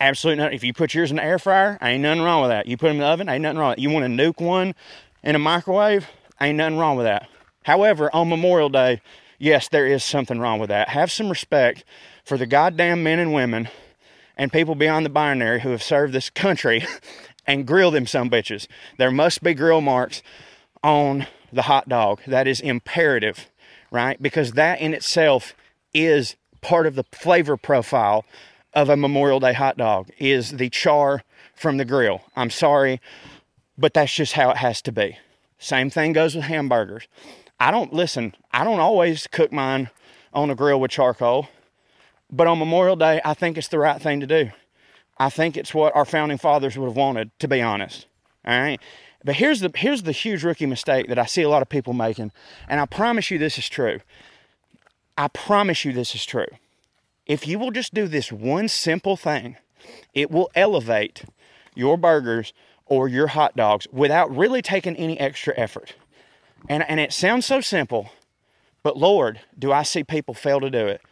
Absolutely 0.00 0.42
nothing. 0.42 0.56
If 0.56 0.64
you 0.64 0.72
put 0.72 0.92
yours 0.92 1.10
in 1.10 1.18
the 1.18 1.24
air 1.24 1.38
fryer, 1.38 1.78
ain't 1.80 2.02
nothing 2.02 2.22
wrong 2.22 2.42
with 2.42 2.50
that. 2.50 2.66
You 2.66 2.76
put 2.76 2.88
them 2.88 2.96
in 2.96 3.02
the 3.02 3.06
oven, 3.06 3.28
ain't 3.28 3.42
nothing 3.42 3.58
wrong. 3.58 3.76
You 3.78 3.90
want 3.90 4.04
to 4.04 4.08
nuke 4.10 4.44
one 4.44 4.74
in 5.22 5.36
a 5.36 5.38
microwave, 5.38 6.08
ain't 6.40 6.56
nothing 6.56 6.78
wrong 6.78 6.96
with 6.96 7.06
that. 7.06 7.28
However, 7.62 8.10
on 8.12 8.28
Memorial 8.28 8.70
Day, 8.70 9.00
yes, 9.38 9.68
there 9.68 9.86
is 9.86 10.02
something 10.02 10.40
wrong 10.40 10.58
with 10.58 10.70
that. 10.70 10.88
Have 10.88 11.12
some 11.12 11.28
respect 11.28 11.84
for 12.24 12.36
the 12.36 12.46
goddamn 12.46 13.04
men 13.04 13.20
and 13.20 13.32
women 13.32 13.68
and 14.36 14.52
people 14.52 14.74
beyond 14.74 15.04
the 15.04 15.10
binary 15.10 15.60
who 15.60 15.70
have 15.70 15.82
served 15.82 16.12
this 16.12 16.30
country 16.30 16.84
and 17.48 17.66
grill 17.66 17.90
them 17.90 18.06
some 18.06 18.28
bitches. 18.30 18.68
There 18.98 19.10
must 19.10 19.42
be 19.42 19.54
grill 19.54 19.80
marks 19.80 20.22
on 20.84 21.26
the 21.50 21.62
hot 21.62 21.88
dog. 21.88 22.20
That 22.26 22.46
is 22.46 22.60
imperative, 22.60 23.48
right? 23.90 24.22
Because 24.22 24.52
that 24.52 24.80
in 24.80 24.92
itself 24.94 25.54
is 25.94 26.36
part 26.60 26.86
of 26.86 26.94
the 26.94 27.04
flavor 27.10 27.56
profile 27.56 28.24
of 28.74 28.90
a 28.90 28.96
Memorial 28.96 29.40
Day 29.40 29.54
hot 29.54 29.78
dog 29.78 30.10
is 30.18 30.52
the 30.52 30.68
char 30.68 31.22
from 31.56 31.78
the 31.78 31.84
grill. 31.86 32.20
I'm 32.36 32.50
sorry, 32.50 33.00
but 33.78 33.94
that's 33.94 34.12
just 34.12 34.34
how 34.34 34.50
it 34.50 34.58
has 34.58 34.82
to 34.82 34.92
be. 34.92 35.16
Same 35.58 35.88
thing 35.90 36.12
goes 36.12 36.34
with 36.36 36.44
hamburgers. 36.44 37.08
I 37.58 37.70
don't 37.70 37.92
listen, 37.92 38.34
I 38.52 38.62
don't 38.62 38.78
always 38.78 39.26
cook 39.26 39.50
mine 39.50 39.90
on 40.32 40.50
a 40.50 40.54
grill 40.54 40.78
with 40.78 40.90
charcoal, 40.90 41.48
but 42.30 42.46
on 42.46 42.58
Memorial 42.58 42.94
Day, 42.94 43.20
I 43.24 43.32
think 43.34 43.56
it's 43.56 43.68
the 43.68 43.78
right 43.78 44.00
thing 44.00 44.20
to 44.20 44.26
do. 44.26 44.50
I 45.18 45.30
think 45.30 45.56
it's 45.56 45.74
what 45.74 45.94
our 45.96 46.04
founding 46.04 46.38
fathers 46.38 46.78
would 46.78 46.86
have 46.86 46.96
wanted, 46.96 47.30
to 47.40 47.48
be 47.48 47.60
honest. 47.60 48.06
All 48.44 48.58
right. 48.58 48.80
But 49.24 49.36
here's 49.36 49.60
the 49.60 49.70
here's 49.74 50.04
the 50.04 50.12
huge 50.12 50.44
rookie 50.44 50.66
mistake 50.66 51.08
that 51.08 51.18
I 51.18 51.26
see 51.26 51.42
a 51.42 51.48
lot 51.48 51.62
of 51.62 51.68
people 51.68 51.92
making, 51.92 52.30
and 52.68 52.80
I 52.80 52.86
promise 52.86 53.30
you 53.30 53.38
this 53.38 53.58
is 53.58 53.68
true. 53.68 54.00
I 55.16 55.28
promise 55.28 55.84
you 55.84 55.92
this 55.92 56.14
is 56.14 56.24
true. 56.24 56.46
If 57.26 57.46
you 57.46 57.58
will 57.58 57.72
just 57.72 57.92
do 57.92 58.06
this 58.06 58.30
one 58.30 58.68
simple 58.68 59.16
thing, 59.16 59.56
it 60.14 60.30
will 60.30 60.50
elevate 60.54 61.24
your 61.74 61.96
burgers 61.96 62.52
or 62.86 63.08
your 63.08 63.28
hot 63.28 63.56
dogs 63.56 63.86
without 63.92 64.34
really 64.34 64.62
taking 64.62 64.96
any 64.96 65.18
extra 65.18 65.52
effort. 65.56 65.94
And, 66.68 66.88
and 66.88 66.98
it 67.00 67.12
sounds 67.12 67.46
so 67.46 67.60
simple, 67.60 68.10
but 68.82 68.96
Lord, 68.96 69.40
do 69.58 69.72
I 69.72 69.82
see 69.82 70.02
people 70.02 70.34
fail 70.34 70.60
to 70.60 70.70
do 70.70 70.86
it. 70.86 71.02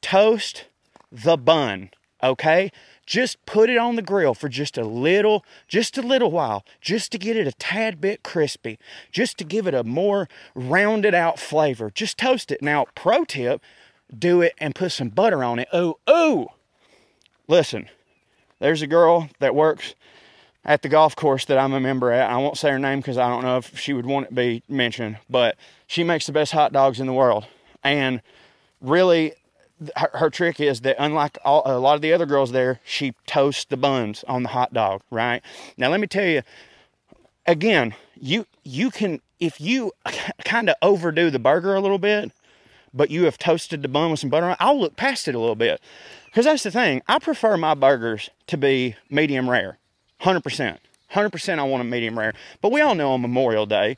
Toast 0.00 0.66
the 1.10 1.36
bun, 1.36 1.90
okay? 2.22 2.70
Just 3.10 3.44
put 3.44 3.68
it 3.68 3.76
on 3.76 3.96
the 3.96 4.02
grill 4.02 4.34
for 4.34 4.48
just 4.48 4.78
a 4.78 4.84
little, 4.84 5.44
just 5.66 5.98
a 5.98 6.00
little 6.00 6.30
while, 6.30 6.64
just 6.80 7.10
to 7.10 7.18
get 7.18 7.36
it 7.36 7.44
a 7.44 7.50
tad 7.50 8.00
bit 8.00 8.22
crispy, 8.22 8.78
just 9.10 9.36
to 9.36 9.42
give 9.42 9.66
it 9.66 9.74
a 9.74 9.82
more 9.82 10.28
rounded 10.54 11.12
out 11.12 11.36
flavor. 11.36 11.90
Just 11.90 12.16
toast 12.16 12.52
it. 12.52 12.62
Now, 12.62 12.86
pro 12.94 13.24
tip, 13.24 13.62
do 14.16 14.42
it 14.42 14.54
and 14.58 14.76
put 14.76 14.92
some 14.92 15.08
butter 15.08 15.42
on 15.42 15.58
it. 15.58 15.66
Oh, 15.72 15.98
oh! 16.06 16.50
Listen, 17.48 17.88
there's 18.60 18.80
a 18.80 18.86
girl 18.86 19.28
that 19.40 19.56
works 19.56 19.96
at 20.64 20.82
the 20.82 20.88
golf 20.88 21.16
course 21.16 21.44
that 21.46 21.58
I'm 21.58 21.72
a 21.72 21.80
member 21.80 22.12
at. 22.12 22.30
I 22.30 22.36
won't 22.36 22.58
say 22.58 22.70
her 22.70 22.78
name 22.78 23.00
because 23.00 23.18
I 23.18 23.28
don't 23.28 23.42
know 23.42 23.56
if 23.56 23.76
she 23.76 23.92
would 23.92 24.06
want 24.06 24.26
it 24.26 24.28
to 24.28 24.34
be 24.36 24.62
mentioned, 24.68 25.18
but 25.28 25.56
she 25.88 26.04
makes 26.04 26.26
the 26.26 26.32
best 26.32 26.52
hot 26.52 26.72
dogs 26.72 27.00
in 27.00 27.08
the 27.08 27.12
world. 27.12 27.44
And 27.82 28.22
really, 28.80 29.34
her, 29.96 30.10
her 30.14 30.30
trick 30.30 30.60
is 30.60 30.80
that 30.82 30.96
unlike 30.98 31.38
all, 31.44 31.62
a 31.64 31.78
lot 31.78 31.94
of 31.94 32.02
the 32.02 32.12
other 32.12 32.26
girls 32.26 32.52
there, 32.52 32.80
she 32.84 33.14
toasts 33.26 33.64
the 33.64 33.76
buns 33.76 34.24
on 34.28 34.42
the 34.42 34.50
hot 34.50 34.72
dog, 34.72 35.02
right? 35.10 35.42
Now, 35.76 35.88
let 35.88 36.00
me 36.00 36.06
tell 36.06 36.26
you, 36.26 36.42
again, 37.46 37.94
you 38.14 38.46
you 38.62 38.90
can 38.90 39.20
if 39.38 39.60
you 39.60 39.92
kind 40.44 40.68
of 40.68 40.76
overdo 40.82 41.30
the 41.30 41.38
burger 41.38 41.74
a 41.74 41.80
little 41.80 41.98
bit, 41.98 42.32
but 42.92 43.10
you 43.10 43.24
have 43.24 43.38
toasted 43.38 43.82
the 43.82 43.88
bun 43.88 44.10
with 44.10 44.20
some 44.20 44.30
butter 44.30 44.46
on, 44.46 44.56
I'll 44.60 44.78
look 44.78 44.96
past 44.96 45.28
it 45.28 45.34
a 45.34 45.38
little 45.38 45.54
bit. 45.54 45.80
Because 46.26 46.44
that's 46.44 46.62
the 46.62 46.70
thing. 46.70 47.02
I 47.08 47.18
prefer 47.18 47.56
my 47.56 47.74
burgers 47.74 48.30
to 48.46 48.56
be 48.56 48.96
medium 49.08 49.50
rare. 49.50 49.78
100%. 50.22 50.78
100% 51.12 51.58
I 51.58 51.62
want 51.64 51.80
them 51.80 51.90
medium 51.90 52.18
rare. 52.18 52.34
But 52.60 52.70
we 52.70 52.80
all 52.80 52.94
know 52.94 53.12
on 53.12 53.22
Memorial 53.22 53.66
Day, 53.66 53.96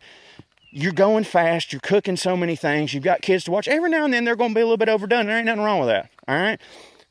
you're 0.73 0.93
going 0.93 1.23
fast, 1.23 1.73
you're 1.73 1.81
cooking 1.81 2.17
so 2.17 2.35
many 2.35 2.57
things, 2.57 2.95
you've 2.95 3.05
got 3.05 3.21
kids 3.21 3.45
to 3.45 3.51
watch. 3.51 3.69
Every 3.69 3.91
now 3.91 4.05
and 4.07 4.13
then 4.13 4.25
they're 4.25 4.37
going 4.37 4.51
to 4.51 4.55
be 4.55 4.63
a 4.63 4.65
little 4.65 4.79
bit 4.79 4.89
overdone. 4.89 5.27
There 5.27 5.37
ain't 5.37 5.47
nothing 5.47 5.63
wrong 5.63 5.81
with 5.81 5.89
that. 5.89 6.11
All 6.27 6.35
right? 6.35 6.59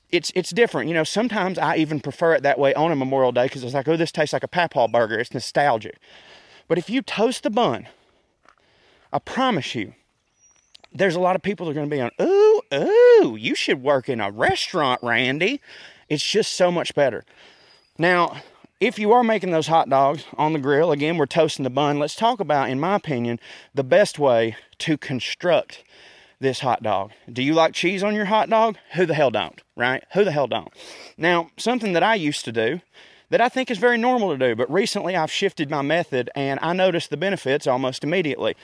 It's 0.09 0.31
it's 0.35 0.49
different. 0.49 0.89
You 0.89 0.93
know, 0.95 1.05
sometimes 1.05 1.57
I 1.57 1.77
even 1.77 2.01
prefer 2.01 2.33
it 2.33 2.43
that 2.43 2.59
way 2.59 2.73
on 2.73 2.91
a 2.91 2.95
Memorial 2.95 3.31
Day 3.31 3.43
because 3.43 3.63
it's 3.63 3.73
like, 3.73 3.87
oh, 3.87 3.95
this 3.95 4.11
tastes 4.11 4.33
like 4.33 4.43
a 4.43 4.47
Papaw 4.47 4.89
burger. 4.89 5.17
It's 5.17 5.33
nostalgic. 5.33 5.99
But 6.67 6.77
if 6.77 6.89
you 6.89 7.01
toast 7.01 7.43
the 7.43 7.49
bun, 7.49 7.87
I 9.13 9.19
promise 9.19 9.75
you, 9.75 9.93
there's 10.91 11.15
a 11.15 11.19
lot 11.19 11.35
of 11.35 11.41
people 11.41 11.65
that 11.65 11.71
are 11.71 11.75
going 11.75 11.89
to 11.89 11.95
be 11.95 12.01
on, 12.01 12.11
ooh, 12.19 12.61
ooh, 12.73 13.35
you 13.37 13.55
should 13.55 13.81
work 13.81 14.09
in 14.09 14.19
a 14.19 14.31
restaurant, 14.31 15.01
Randy. 15.01 15.61
It's 16.09 16.25
just 16.25 16.55
so 16.55 16.71
much 16.71 16.93
better. 16.93 17.23
Now, 17.97 18.41
if 18.81 18.97
you 18.97 19.11
are 19.11 19.23
making 19.23 19.51
those 19.51 19.67
hot 19.67 19.89
dogs 19.89 20.25
on 20.37 20.53
the 20.53 20.59
grill, 20.59 20.91
again, 20.91 21.17
we're 21.17 21.27
toasting 21.27 21.63
the 21.63 21.69
bun. 21.69 21.99
Let's 21.99 22.15
talk 22.15 22.39
about, 22.39 22.71
in 22.71 22.79
my 22.79 22.95
opinion, 22.95 23.39
the 23.75 23.83
best 23.83 24.17
way 24.17 24.55
to 24.79 24.97
construct 24.97 25.83
this 26.39 26.61
hot 26.61 26.81
dog. 26.81 27.11
Do 27.31 27.43
you 27.43 27.53
like 27.53 27.75
cheese 27.75 28.01
on 28.01 28.15
your 28.15 28.25
hot 28.25 28.49
dog? 28.49 28.77
Who 28.95 29.05
the 29.05 29.13
hell 29.13 29.29
don't, 29.29 29.61
right? 29.77 30.03
Who 30.13 30.23
the 30.23 30.31
hell 30.31 30.47
don't? 30.47 30.73
Now, 31.15 31.51
something 31.57 31.93
that 31.93 32.01
I 32.01 32.15
used 32.15 32.43
to 32.45 32.51
do 32.51 32.81
that 33.29 33.39
I 33.39 33.49
think 33.49 33.69
is 33.69 33.77
very 33.77 33.99
normal 33.99 34.31
to 34.31 34.37
do, 34.37 34.55
but 34.55 34.69
recently 34.69 35.15
I've 35.15 35.31
shifted 35.31 35.69
my 35.69 35.83
method 35.83 36.31
and 36.35 36.59
I 36.63 36.73
noticed 36.73 37.11
the 37.11 37.17
benefits 37.17 37.67
almost 37.67 38.03
immediately. 38.03 38.55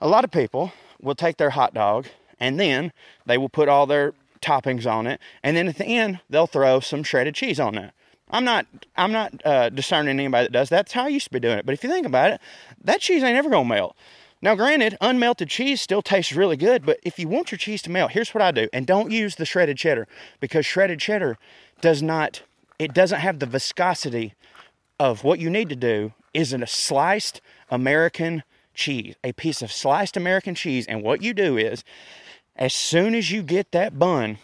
A 0.00 0.06
lot 0.06 0.22
of 0.22 0.30
people 0.30 0.72
will 1.00 1.16
take 1.16 1.36
their 1.36 1.50
hot 1.50 1.74
dog 1.74 2.06
and 2.38 2.60
then 2.60 2.92
they 3.26 3.36
will 3.36 3.48
put 3.48 3.68
all 3.68 3.86
their 3.86 4.14
toppings 4.40 4.88
on 4.88 5.08
it, 5.08 5.20
and 5.42 5.56
then 5.56 5.66
at 5.66 5.78
the 5.78 5.84
end 5.84 6.20
they'll 6.30 6.46
throw 6.46 6.78
some 6.78 7.02
shredded 7.02 7.34
cheese 7.34 7.58
on 7.58 7.74
that. 7.74 7.92
I'm 8.30 8.44
not 8.44 8.66
I'm 8.96 9.12
not 9.12 9.34
uh, 9.44 9.68
discerning 9.70 10.18
anybody 10.18 10.46
that 10.46 10.52
does 10.52 10.68
that. 10.70 10.76
That's 10.76 10.92
how 10.92 11.04
I 11.04 11.08
used 11.08 11.26
to 11.26 11.32
be 11.32 11.40
doing 11.40 11.58
it. 11.58 11.66
But 11.66 11.72
if 11.72 11.82
you 11.82 11.90
think 11.90 12.06
about 12.06 12.32
it, 12.32 12.40
that 12.84 13.00
cheese 13.00 13.22
ain't 13.22 13.36
ever 13.36 13.50
gonna 13.50 13.68
melt. 13.68 13.96
Now, 14.40 14.54
granted, 14.54 14.96
unmelted 15.00 15.48
cheese 15.48 15.80
still 15.80 16.00
tastes 16.00 16.32
really 16.32 16.56
good, 16.56 16.86
but 16.86 17.00
if 17.02 17.18
you 17.18 17.26
want 17.26 17.50
your 17.50 17.58
cheese 17.58 17.82
to 17.82 17.90
melt, 17.90 18.12
here's 18.12 18.32
what 18.32 18.42
I 18.42 18.52
do. 18.52 18.68
And 18.72 18.86
don't 18.86 19.10
use 19.10 19.34
the 19.34 19.44
shredded 19.44 19.78
cheddar 19.78 20.06
because 20.38 20.64
shredded 20.64 21.00
cheddar 21.00 21.38
does 21.80 22.02
not 22.02 22.42
it 22.78 22.94
doesn't 22.94 23.20
have 23.20 23.40
the 23.40 23.46
viscosity 23.46 24.34
of 25.00 25.24
what 25.24 25.40
you 25.40 25.50
need 25.50 25.68
to 25.68 25.76
do 25.76 26.12
is 26.32 26.52
a 26.52 26.66
sliced 26.66 27.40
American 27.70 28.44
cheese, 28.74 29.16
a 29.24 29.32
piece 29.32 29.62
of 29.62 29.72
sliced 29.72 30.16
American 30.16 30.54
cheese. 30.54 30.86
And 30.86 31.02
what 31.02 31.22
you 31.22 31.34
do 31.34 31.56
is, 31.56 31.82
as 32.56 32.72
soon 32.72 33.14
as 33.14 33.30
you 33.30 33.42
get 33.42 33.72
that 33.72 33.98
bun 33.98 34.38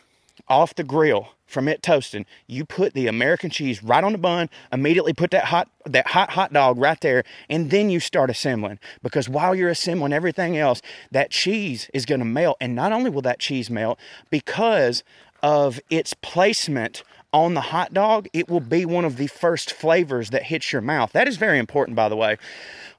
off 0.48 0.74
the 0.74 0.84
grill 0.84 1.30
from 1.54 1.68
it 1.68 1.82
toasting, 1.82 2.26
you 2.46 2.66
put 2.66 2.92
the 2.92 3.06
American 3.06 3.48
cheese 3.48 3.82
right 3.82 4.04
on 4.04 4.12
the 4.12 4.18
bun, 4.18 4.50
immediately 4.72 5.14
put 5.14 5.30
that 5.30 5.44
hot 5.46 5.70
that 5.86 6.08
hot 6.08 6.30
hot 6.30 6.52
dog 6.52 6.76
right 6.78 7.00
there, 7.00 7.24
and 7.48 7.70
then 7.70 7.88
you 7.88 8.00
start 8.00 8.28
assembling. 8.28 8.78
Because 9.02 9.28
while 9.28 9.54
you're 9.54 9.70
assembling 9.70 10.12
everything 10.12 10.58
else, 10.58 10.82
that 11.10 11.30
cheese 11.30 11.88
is 11.94 12.04
gonna 12.04 12.26
melt. 12.26 12.58
And 12.60 12.74
not 12.74 12.92
only 12.92 13.08
will 13.08 13.22
that 13.22 13.38
cheese 13.38 13.70
melt, 13.70 13.98
because 14.28 15.02
of 15.42 15.80
its 15.88 16.12
placement 16.14 17.02
on 17.32 17.54
the 17.54 17.60
hot 17.60 17.92
dog, 17.92 18.28
it 18.32 18.48
will 18.48 18.60
be 18.60 18.84
one 18.84 19.04
of 19.04 19.16
the 19.16 19.26
first 19.26 19.72
flavors 19.72 20.30
that 20.30 20.44
hits 20.44 20.72
your 20.72 20.82
mouth. 20.82 21.12
That 21.12 21.28
is 21.28 21.36
very 21.36 21.58
important, 21.58 21.96
by 21.96 22.08
the 22.08 22.16
way. 22.16 22.36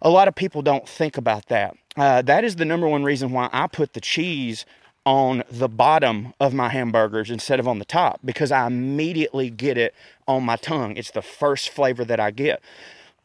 A 0.02 0.10
lot 0.10 0.28
of 0.28 0.36
people 0.36 0.62
don't 0.62 0.88
think 0.88 1.18
about 1.18 1.48
that. 1.48 1.76
Uh, 1.96 2.22
that 2.22 2.44
is 2.44 2.58
the 2.58 2.66
number 2.66 2.88
one 2.88 3.04
reason 3.04 3.32
why 3.32 3.50
I 3.54 3.68
put 3.68 3.94
the 3.94 4.02
cheese 4.02 4.66
on 5.06 5.44
the 5.52 5.70
bottom 5.70 6.34
of 6.40 6.54
my 6.54 6.70
hamburgers 6.70 7.30
instead 7.30 7.60
of 7.60 7.68
on 7.68 7.80
the 7.80 7.86
top 7.86 8.20
because 8.26 8.52
I 8.52 8.66
immediately 8.66 9.50
get 9.50 9.78
it 9.78 9.94
on 10.28 10.44
my 10.44 10.56
tongue. 10.56 10.98
It's 10.98 11.12
the 11.12 11.22
first 11.22 11.70
flavor 11.70 12.04
that 12.06 12.20
I 12.20 12.32
get. 12.32 12.62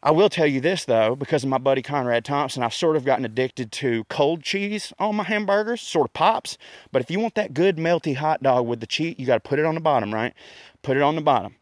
I 0.02 0.10
will 0.12 0.28
tell 0.30 0.46
you 0.46 0.60
this 0.60 0.84
though, 0.84 1.14
because 1.14 1.42
of 1.44 1.50
my 1.50 1.58
buddy 1.58 1.82
Conrad 1.82 2.24
Thompson, 2.24 2.62
I've 2.62 2.74
sort 2.74 2.96
of 2.96 3.04
gotten 3.04 3.24
addicted 3.24 3.70
to 3.72 4.04
cold 4.04 4.42
cheese 4.42 4.92
on 4.98 5.16
my 5.16 5.24
hamburgers, 5.24 5.80
sort 5.80 6.08
of 6.08 6.12
pops. 6.14 6.56
But 6.92 7.02
if 7.02 7.10
you 7.10 7.20
want 7.20 7.34
that 7.34 7.54
good 7.54 7.76
melty 7.76 8.16
hot 8.16 8.42
dog 8.42 8.66
with 8.66 8.80
the 8.80 8.86
cheese, 8.86 9.16
you 9.18 9.26
got 9.26 9.42
to 9.42 9.48
put 9.48 9.58
it 9.58 9.64
on 9.64 9.74
the 9.74 9.80
bottom, 9.80 10.12
right? 10.12 10.34
Put 10.82 10.96
it 10.96 11.02
on 11.02 11.16
the 11.16 11.22
bottom. 11.22 11.56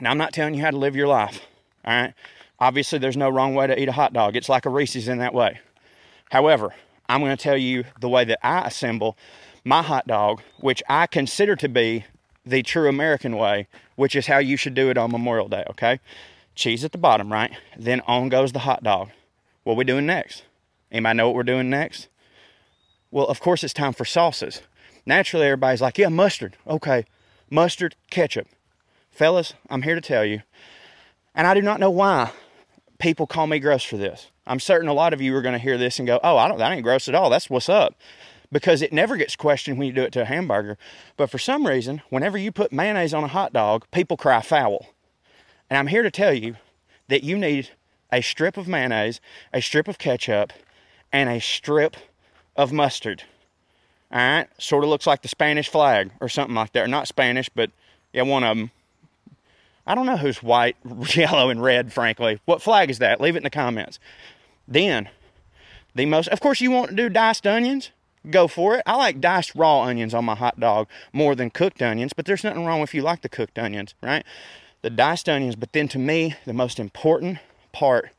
Now, 0.00 0.10
I'm 0.10 0.18
not 0.18 0.32
telling 0.32 0.54
you 0.54 0.62
how 0.62 0.70
to 0.70 0.76
live 0.76 0.96
your 0.96 1.08
life, 1.08 1.40
all 1.84 1.94
right? 1.94 2.14
Obviously, 2.58 2.98
there's 2.98 3.16
no 3.16 3.28
wrong 3.28 3.54
way 3.54 3.66
to 3.66 3.78
eat 3.78 3.88
a 3.88 3.92
hot 3.92 4.12
dog. 4.12 4.36
It's 4.36 4.48
like 4.48 4.64
a 4.64 4.70
Reese's 4.70 5.08
in 5.08 5.18
that 5.18 5.34
way. 5.34 5.60
However, 6.30 6.74
I'm 7.08 7.20
going 7.20 7.36
to 7.36 7.42
tell 7.42 7.56
you 7.56 7.84
the 8.00 8.08
way 8.08 8.24
that 8.24 8.44
I 8.46 8.66
assemble 8.66 9.16
my 9.66 9.82
hot 9.82 10.06
dog, 10.06 10.40
which 10.60 10.82
I 10.88 11.06
consider 11.06 11.56
to 11.56 11.68
be 11.68 12.06
the 12.46 12.62
true 12.62 12.88
American 12.88 13.36
way, 13.36 13.66
which 13.96 14.14
is 14.14 14.28
how 14.28 14.38
you 14.38 14.56
should 14.56 14.74
do 14.74 14.88
it 14.88 14.96
on 14.96 15.10
Memorial 15.10 15.48
Day, 15.48 15.64
okay? 15.70 15.98
cheese 16.56 16.84
at 16.84 16.90
the 16.90 16.98
bottom, 16.98 17.32
right? 17.32 17.52
Then 17.78 18.00
on 18.08 18.28
goes 18.28 18.50
the 18.50 18.60
hot 18.60 18.82
dog. 18.82 19.10
What 19.62 19.76
we 19.76 19.84
doing 19.84 20.06
next? 20.06 20.42
Anybody 20.90 21.18
know 21.18 21.26
what 21.28 21.36
we're 21.36 21.42
doing 21.44 21.70
next? 21.70 22.08
Well, 23.12 23.26
of 23.26 23.40
course, 23.40 23.62
it's 23.62 23.74
time 23.74 23.92
for 23.92 24.04
sauces. 24.04 24.62
Naturally, 25.04 25.46
everybody's 25.46 25.80
like, 25.80 25.98
yeah, 25.98 26.08
mustard. 26.08 26.56
Okay, 26.66 27.04
mustard, 27.50 27.94
ketchup. 28.10 28.48
Fellas, 29.10 29.54
I'm 29.70 29.82
here 29.82 29.94
to 29.94 30.00
tell 30.00 30.24
you, 30.24 30.42
and 31.34 31.46
I 31.46 31.54
do 31.54 31.62
not 31.62 31.78
know 31.78 31.90
why 31.90 32.32
people 32.98 33.26
call 33.26 33.46
me 33.46 33.58
gross 33.58 33.84
for 33.84 33.96
this. 33.96 34.30
I'm 34.46 34.60
certain 34.60 34.88
a 34.88 34.94
lot 34.94 35.12
of 35.12 35.20
you 35.20 35.34
are 35.36 35.42
going 35.42 35.54
to 35.54 35.58
hear 35.58 35.78
this 35.78 35.98
and 35.98 36.06
go, 36.06 36.18
oh, 36.22 36.36
I 36.36 36.48
don't, 36.48 36.58
that 36.58 36.72
ain't 36.72 36.82
gross 36.82 37.08
at 37.08 37.14
all. 37.14 37.30
That's 37.30 37.50
what's 37.50 37.68
up. 37.68 37.94
Because 38.52 38.82
it 38.82 38.92
never 38.92 39.16
gets 39.16 39.36
questioned 39.36 39.78
when 39.78 39.88
you 39.88 39.92
do 39.92 40.02
it 40.02 40.12
to 40.12 40.22
a 40.22 40.26
hamburger. 40.26 40.78
But 41.16 41.30
for 41.30 41.38
some 41.38 41.66
reason, 41.66 42.02
whenever 42.10 42.38
you 42.38 42.52
put 42.52 42.72
mayonnaise 42.72 43.12
on 43.12 43.24
a 43.24 43.28
hot 43.28 43.52
dog, 43.52 43.86
people 43.90 44.16
cry 44.16 44.40
foul. 44.40 44.86
And 45.68 45.78
I'm 45.78 45.88
here 45.88 46.02
to 46.02 46.10
tell 46.10 46.32
you 46.32 46.56
that 47.08 47.24
you 47.24 47.36
need 47.36 47.70
a 48.12 48.22
strip 48.22 48.56
of 48.56 48.68
mayonnaise, 48.68 49.20
a 49.52 49.60
strip 49.60 49.88
of 49.88 49.98
ketchup, 49.98 50.52
and 51.12 51.28
a 51.28 51.40
strip 51.40 51.96
of 52.54 52.72
mustard. 52.72 53.24
All 54.12 54.18
right, 54.18 54.48
sort 54.58 54.84
of 54.84 54.90
looks 54.90 55.06
like 55.06 55.22
the 55.22 55.28
Spanish 55.28 55.68
flag 55.68 56.12
or 56.20 56.28
something 56.28 56.54
like 56.54 56.72
that. 56.72 56.88
Not 56.88 57.08
Spanish, 57.08 57.48
but 57.48 57.70
yeah, 58.12 58.22
one 58.22 58.44
of 58.44 58.56
them. 58.56 58.70
I 59.86 59.94
don't 59.94 60.06
know 60.06 60.16
who's 60.16 60.42
white, 60.42 60.76
yellow, 61.14 61.50
and 61.50 61.62
red, 61.62 61.92
frankly. 61.92 62.40
What 62.44 62.62
flag 62.62 62.90
is 62.90 62.98
that? 62.98 63.20
Leave 63.20 63.34
it 63.34 63.38
in 63.38 63.44
the 63.44 63.50
comments. 63.50 63.98
Then, 64.66 65.08
the 65.94 66.06
most, 66.06 66.28
of 66.28 66.40
course, 66.40 66.60
you 66.60 66.70
want 66.70 66.90
to 66.90 66.96
do 66.96 67.08
diced 67.08 67.46
onions? 67.46 67.90
Go 68.30 68.48
for 68.48 68.76
it. 68.76 68.82
I 68.86 68.96
like 68.96 69.20
diced 69.20 69.54
raw 69.54 69.82
onions 69.82 70.14
on 70.14 70.24
my 70.24 70.34
hot 70.34 70.58
dog 70.58 70.88
more 71.12 71.34
than 71.34 71.50
cooked 71.50 71.80
onions, 71.80 72.12
but 72.12 72.24
there's 72.26 72.44
nothing 72.44 72.64
wrong 72.64 72.80
if 72.80 72.94
you 72.94 73.02
like 73.02 73.22
the 73.22 73.28
cooked 73.28 73.58
onions, 73.58 73.94
right? 74.02 74.24
the 74.86 74.90
diced 74.90 75.28
onions. 75.28 75.56
But 75.56 75.72
then 75.72 75.88
to 75.88 75.98
me, 75.98 76.36
the 76.44 76.52
most 76.52 76.78
important 76.78 77.38
part 77.72 78.10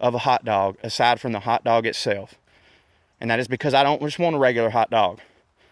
of 0.00 0.12
a 0.12 0.18
hot 0.18 0.44
dog, 0.44 0.76
aside 0.82 1.20
from 1.20 1.30
the 1.30 1.40
hot 1.40 1.62
dog 1.62 1.86
itself, 1.86 2.34
and 3.20 3.30
that 3.30 3.38
is 3.38 3.46
because 3.46 3.74
I 3.74 3.84
don't 3.84 4.02
just 4.02 4.18
want 4.18 4.34
a 4.34 4.38
regular 4.40 4.70
hot 4.70 4.90
dog. 4.90 5.20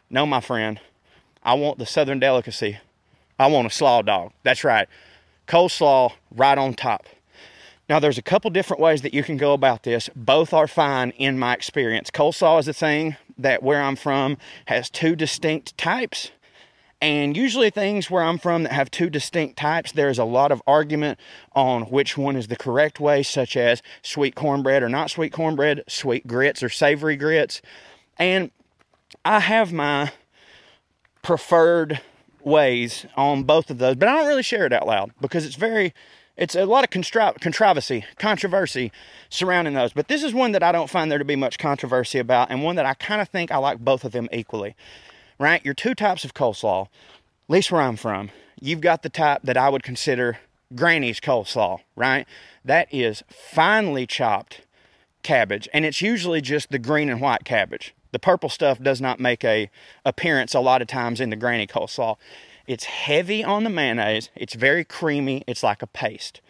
No, 0.08 0.24
my 0.24 0.40
friend, 0.40 0.80
I 1.42 1.54
want 1.54 1.78
the 1.78 1.86
southern 1.86 2.20
delicacy. 2.20 2.78
I 3.36 3.48
want 3.48 3.66
a 3.66 3.70
slaw 3.70 4.00
dog. 4.02 4.32
That's 4.44 4.62
right. 4.62 4.88
Coleslaw 5.48 6.12
right 6.30 6.56
on 6.56 6.74
top. 6.74 7.06
Now, 7.88 8.00
there's 8.00 8.16
a 8.16 8.22
couple 8.22 8.50
different 8.50 8.80
ways 8.80 9.02
that 9.02 9.12
you 9.12 9.22
can 9.22 9.36
go 9.36 9.52
about 9.52 9.82
this. 9.82 10.08
Both 10.16 10.54
are 10.54 10.66
fine 10.66 11.10
in 11.10 11.38
my 11.38 11.52
experience. 11.52 12.10
Coleslaw 12.10 12.58
is 12.58 12.68
a 12.68 12.72
thing 12.72 13.16
that 13.36 13.62
where 13.62 13.82
I'm 13.82 13.96
from 13.96 14.38
has 14.66 14.88
two 14.88 15.14
distinct 15.14 15.76
types. 15.76 16.30
And 17.02 17.36
usually, 17.36 17.68
things 17.68 18.10
where 18.10 18.22
I'm 18.22 18.38
from 18.38 18.62
that 18.62 18.72
have 18.72 18.90
two 18.90 19.10
distinct 19.10 19.58
types, 19.58 19.92
there's 19.92 20.18
a 20.18 20.24
lot 20.24 20.50
of 20.50 20.62
argument 20.66 21.18
on 21.52 21.82
which 21.82 22.16
one 22.16 22.36
is 22.36 22.46
the 22.48 22.56
correct 22.56 22.98
way, 22.98 23.22
such 23.22 23.56
as 23.56 23.82
sweet 24.00 24.34
cornbread 24.34 24.82
or 24.82 24.88
not 24.88 25.10
sweet 25.10 25.32
cornbread, 25.32 25.84
sweet 25.86 26.26
grits 26.26 26.62
or 26.62 26.70
savory 26.70 27.16
grits. 27.16 27.60
And 28.16 28.50
I 29.26 29.40
have 29.40 29.70
my 29.70 30.12
preferred 31.20 32.00
ways 32.42 33.04
on 33.16 33.42
both 33.42 33.68
of 33.70 33.76
those, 33.76 33.96
but 33.96 34.08
I 34.08 34.12
don't 34.16 34.28
really 34.28 34.42
share 34.42 34.64
it 34.64 34.72
out 34.72 34.86
loud 34.86 35.12
because 35.20 35.44
it's 35.44 35.56
very, 35.56 35.92
it's 36.36 36.54
a 36.54 36.66
lot 36.66 36.84
of 36.84 36.90
contri- 36.90 37.40
controversy, 37.40 38.04
controversy 38.18 38.90
surrounding 39.28 39.74
those. 39.74 39.92
But 39.92 40.08
this 40.08 40.22
is 40.22 40.34
one 40.34 40.52
that 40.52 40.62
I 40.62 40.72
don't 40.72 40.90
find 40.90 41.10
there 41.10 41.18
to 41.18 41.24
be 41.24 41.36
much 41.36 41.58
controversy 41.58 42.18
about, 42.18 42.50
and 42.50 42.62
one 42.62 42.76
that 42.76 42.86
I 42.86 42.94
kind 42.94 43.20
of 43.20 43.28
think 43.28 43.50
I 43.50 43.58
like 43.58 43.78
both 43.78 44.04
of 44.04 44.12
them 44.12 44.28
equally 44.32 44.74
right? 45.38 45.64
Your 45.64 45.74
two 45.74 45.94
types 45.94 46.24
of 46.24 46.34
coleslaw, 46.34 46.86
at 46.86 46.90
least 47.48 47.72
where 47.72 47.82
I'm 47.82 47.96
from, 47.96 48.30
you've 48.60 48.80
got 48.80 49.02
the 49.02 49.08
type 49.08 49.42
that 49.44 49.56
I 49.56 49.68
would 49.68 49.82
consider 49.82 50.38
Granny's 50.74 51.20
coleslaw, 51.20 51.80
right? 51.96 52.26
That 52.64 52.92
is 52.92 53.22
finely 53.28 54.06
chopped 54.06 54.62
cabbage, 55.22 55.68
and 55.72 55.84
it's 55.84 56.02
usually 56.02 56.40
just 56.40 56.70
the 56.70 56.78
green 56.78 57.10
and 57.10 57.20
white 57.20 57.44
cabbage. 57.44 57.94
The 58.12 58.18
purple 58.18 58.48
stuff 58.48 58.80
does 58.80 59.00
not 59.00 59.18
make 59.18 59.44
a 59.44 59.70
appearance 60.04 60.54
a 60.54 60.60
lot 60.60 60.82
of 60.82 60.88
times 60.88 61.20
in 61.20 61.30
the 61.30 61.36
granny 61.36 61.66
coleslaw. 61.66 62.16
It's 62.66 62.84
heavy 62.84 63.44
on 63.44 63.64
the 63.64 63.70
mayonnaise. 63.70 64.30
It's 64.34 64.54
very 64.54 64.84
creamy. 64.84 65.44
It's 65.46 65.62
like 65.62 65.82
a 65.82 65.86
paste. 65.86 66.40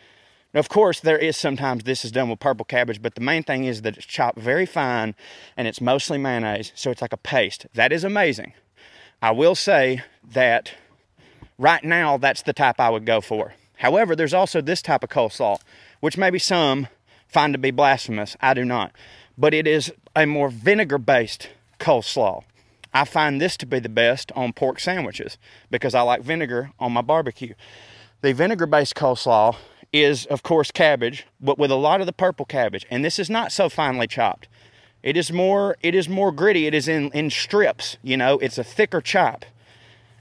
Now, 0.52 0.61
of 0.61 0.68
course, 0.68 1.00
there 1.00 1.18
is 1.18 1.37
sometimes 1.37 1.83
this 1.83 2.04
is 2.04 2.12
done 2.12 2.30
with 2.30 2.38
purple 2.38 2.64
cabbage, 2.64 3.02
but 3.02 3.16
the 3.16 3.21
main 3.21 3.42
thing 3.42 3.64
is 3.64 3.83
that 3.83 3.97
it's 3.97 4.06
chopped 4.06 4.38
very 4.38 4.66
fine 4.66 5.16
and 5.56 5.66
it's 5.66 5.80
mostly 5.80 6.16
mayonnaise, 6.16 6.73
so 6.76 6.90
it's 6.90 7.02
like 7.02 7.12
a 7.12 7.16
paste. 7.16 7.66
That 7.75 7.92
is 7.92 8.04
amazing. 8.04 8.52
I 9.21 9.33
will 9.33 9.56
say 9.56 10.02
that 10.33 10.73
right 11.59 11.83
now 11.83 12.18
that's 12.18 12.42
the 12.42 12.52
type 12.52 12.78
I 12.78 12.90
would 12.90 13.06
go 13.06 13.21
for. 13.21 13.54
However, 13.78 14.14
there's 14.14 14.35
also 14.35 14.61
this 14.61 14.80
type 14.80 15.02
of 15.02 15.11
coleslaw, 15.11 15.61
which 15.99 16.16
maybe 16.16 16.38
some 16.38 16.87
find 17.26 17.52
to 17.52 17.59
be 17.59 17.73
blasphemous. 17.73 18.37
I 18.40 18.54
do 18.54 18.64
not 18.64 18.92
but 19.37 19.54
it 19.54 19.66
is 19.66 19.92
a 20.14 20.26
more 20.26 20.49
vinegar 20.49 20.99
based 20.99 21.49
coleslaw. 21.78 22.44
I 22.94 23.04
find 23.04 23.40
this 23.40 23.56
to 23.58 23.66
be 23.66 23.80
the 23.80 23.88
best 23.88 24.30
on 24.36 24.52
pork 24.52 24.78
sandwiches 24.78 25.36
because 25.70 25.94
I 25.94 26.02
like 26.02 26.22
vinegar 26.22 26.70
on 26.78 26.92
my 26.92 27.02
barbecue. 27.02 27.54
The 28.22 28.32
vinegar 28.32 28.66
based 28.66 28.94
coleslaw 28.94 29.56
is, 29.92 30.26
of 30.26 30.44
course, 30.44 30.70
cabbage, 30.70 31.26
but 31.40 31.58
with 31.58 31.72
a 31.72 31.76
lot 31.76 32.00
of 32.00 32.06
the 32.06 32.12
purple 32.12 32.46
cabbage. 32.46 32.86
And 32.90 33.04
this 33.04 33.18
is 33.18 33.28
not 33.28 33.50
so 33.50 33.68
finely 33.68 34.06
chopped. 34.06 34.48
It 35.02 35.16
is 35.16 35.30
more 35.32 35.76
it 35.82 35.94
is 35.94 36.08
more 36.08 36.32
gritty. 36.32 36.66
It 36.66 36.74
is 36.74 36.88
in, 36.88 37.10
in 37.10 37.30
strips, 37.30 37.98
you 38.02 38.16
know, 38.16 38.38
it's 38.38 38.58
a 38.58 38.64
thicker 38.64 39.00
chop. 39.00 39.44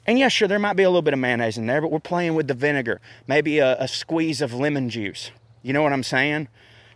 And 0.06 0.20
yeah, 0.20 0.28
sure, 0.28 0.50
there 0.50 0.60
might 0.60 0.76
be 0.76 0.84
a 0.84 0.90
little 0.90 1.02
bit 1.02 1.14
of 1.14 1.20
mayonnaise 1.20 1.58
in 1.58 1.68
there, 1.68 1.80
but 1.80 1.90
we're 1.90 2.00
playing 2.00 2.36
with 2.36 2.50
the 2.50 2.54
vinegar. 2.54 3.00
Maybe 3.26 3.60
a, 3.60 3.80
a 3.80 3.88
squeeze 3.88 4.42
of 4.42 4.54
lemon 4.54 4.90
juice. 4.90 5.32
You 5.62 5.72
know 5.72 5.82
what 5.82 5.94
I'm 5.94 6.04
saying? 6.04 6.50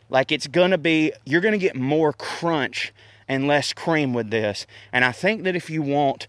Like 0.10 0.32
it's 0.32 0.48
gonna 0.48 0.78
be, 0.78 1.14
you're 1.24 1.40
gonna 1.40 1.58
get 1.58 1.76
more 1.76 2.12
crunch 2.12 2.94
and 3.28 3.48
less 3.48 3.74
cream 3.74 4.14
with 4.14 4.30
this. 4.30 4.66
And 4.92 5.04
I 5.04 5.12
think 5.12 5.44
that 5.44 5.56
if 5.56 5.70
you 5.70 5.82
want 5.82 6.28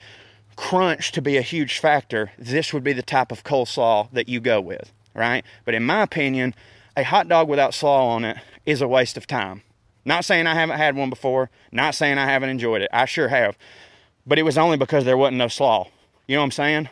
crunch 0.56 1.12
to 1.12 1.22
be 1.22 1.36
a 1.36 1.42
huge 1.42 1.78
factor, 1.78 2.32
this 2.38 2.72
would 2.72 2.82
be 2.82 2.92
the 2.92 3.02
type 3.02 3.30
of 3.30 3.44
coleslaw 3.44 4.10
that 4.12 4.28
you 4.28 4.40
go 4.40 4.60
with, 4.60 4.92
right? 5.14 5.44
But 5.64 5.74
in 5.74 5.84
my 5.84 6.02
opinion, 6.02 6.54
a 6.96 7.04
hot 7.04 7.28
dog 7.28 7.48
without 7.48 7.74
slaw 7.74 8.08
on 8.08 8.24
it 8.24 8.38
is 8.66 8.82
a 8.82 8.88
waste 8.88 9.16
of 9.16 9.26
time. 9.26 9.62
Not 10.04 10.24
saying 10.24 10.46
I 10.46 10.54
haven't 10.54 10.78
had 10.78 10.96
one 10.96 11.10
before, 11.10 11.50
not 11.70 11.94
saying 11.94 12.18
I 12.18 12.26
haven't 12.26 12.48
enjoyed 12.48 12.82
it. 12.82 12.90
I 12.92 13.04
sure 13.04 13.28
have. 13.28 13.56
But 14.26 14.38
it 14.38 14.42
was 14.42 14.58
only 14.58 14.76
because 14.76 15.04
there 15.04 15.16
wasn't 15.16 15.38
no 15.38 15.48
slaw. 15.48 15.88
You 16.26 16.36
know 16.36 16.40
what 16.40 16.46
I'm 16.46 16.50
saying? 16.52 16.88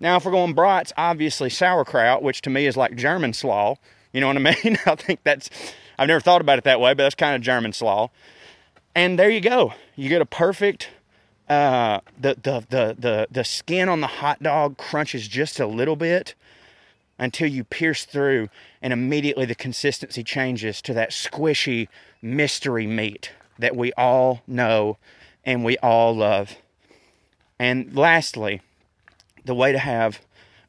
Now, 0.00 0.16
if 0.16 0.24
we're 0.24 0.32
going 0.32 0.54
brats, 0.54 0.92
obviously 0.96 1.50
sauerkraut, 1.50 2.22
which 2.22 2.40
to 2.42 2.50
me 2.50 2.66
is 2.66 2.76
like 2.76 2.96
German 2.96 3.34
slaw. 3.34 3.76
You 4.12 4.20
know 4.20 4.28
what 4.28 4.36
I 4.36 4.40
mean? 4.40 4.78
I 4.86 4.94
think 4.94 5.20
that's 5.24 5.50
I've 5.98 6.08
never 6.08 6.20
thought 6.20 6.40
about 6.40 6.58
it 6.58 6.64
that 6.64 6.80
way, 6.80 6.94
but 6.94 7.02
that's 7.02 7.14
kind 7.14 7.36
of 7.36 7.42
German 7.42 7.74
slaw. 7.74 8.10
And 8.94 9.18
there 9.18 9.30
you 9.30 9.40
go. 9.40 9.74
You 9.96 10.08
get 10.08 10.20
a 10.20 10.26
perfect. 10.26 10.88
Uh, 11.48 12.00
the, 12.18 12.34
the 12.34 12.64
the 12.68 12.96
the 12.98 13.28
the 13.30 13.44
skin 13.44 13.88
on 13.88 14.00
the 14.00 14.06
hot 14.06 14.42
dog 14.42 14.76
crunches 14.76 15.26
just 15.26 15.58
a 15.58 15.66
little 15.66 15.96
bit 15.96 16.34
until 17.18 17.48
you 17.48 17.64
pierce 17.64 18.04
through, 18.04 18.48
and 18.80 18.92
immediately 18.92 19.44
the 19.44 19.54
consistency 19.54 20.22
changes 20.22 20.80
to 20.82 20.94
that 20.94 21.10
squishy 21.10 21.88
mystery 22.22 22.86
meat 22.86 23.32
that 23.58 23.76
we 23.76 23.92
all 23.94 24.42
know 24.46 24.96
and 25.44 25.64
we 25.64 25.76
all 25.78 26.14
love. 26.16 26.56
And 27.58 27.94
lastly, 27.96 28.62
the 29.44 29.54
way 29.54 29.72
to 29.72 29.78
have 29.78 30.20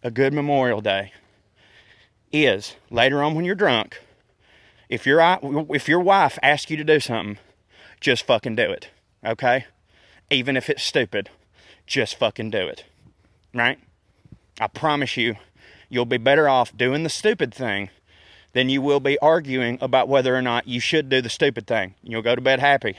a 0.04 0.12
good 0.12 0.34
Memorial 0.34 0.82
Day 0.82 1.14
is 2.34 2.76
later 2.90 3.22
on 3.24 3.36
when 3.36 3.46
you're 3.46 3.56
drunk 3.56 4.00
if 4.92 5.08
your 5.08 5.40
if 5.70 5.88
your 5.88 6.02
wife 6.02 6.38
asks 6.44 6.70
you 6.70 6.78
to 6.78 6.84
do 6.84 7.00
something, 7.00 7.40
just 8.02 8.26
fucking 8.26 8.56
do 8.56 8.70
it. 8.70 8.90
Okay? 9.26 9.66
Even 10.30 10.58
if 10.58 10.70
it's 10.70 10.84
stupid, 10.84 11.30
just 11.88 12.16
fucking 12.16 12.50
do 12.50 12.68
it. 12.68 12.84
Right? 13.54 13.80
I 14.60 14.68
promise 14.68 15.16
you, 15.16 15.36
you'll 15.88 16.06
be 16.06 16.18
better 16.18 16.50
off 16.50 16.76
doing 16.76 17.04
the 17.04 17.10
stupid 17.10 17.54
thing 17.54 17.90
than 18.54 18.70
you 18.70 18.82
will 18.82 19.00
be 19.00 19.18
arguing 19.20 19.78
about 19.80 20.10
whether 20.10 20.36
or 20.36 20.42
not 20.42 20.68
you 20.68 20.80
should 20.80 21.08
do 21.08 21.22
the 21.22 21.30
stupid 21.30 21.68
thing. 21.68 21.96
You'll 22.04 22.22
go 22.22 22.36
to 22.36 22.42
bed 22.42 22.60
happy. 22.60 22.98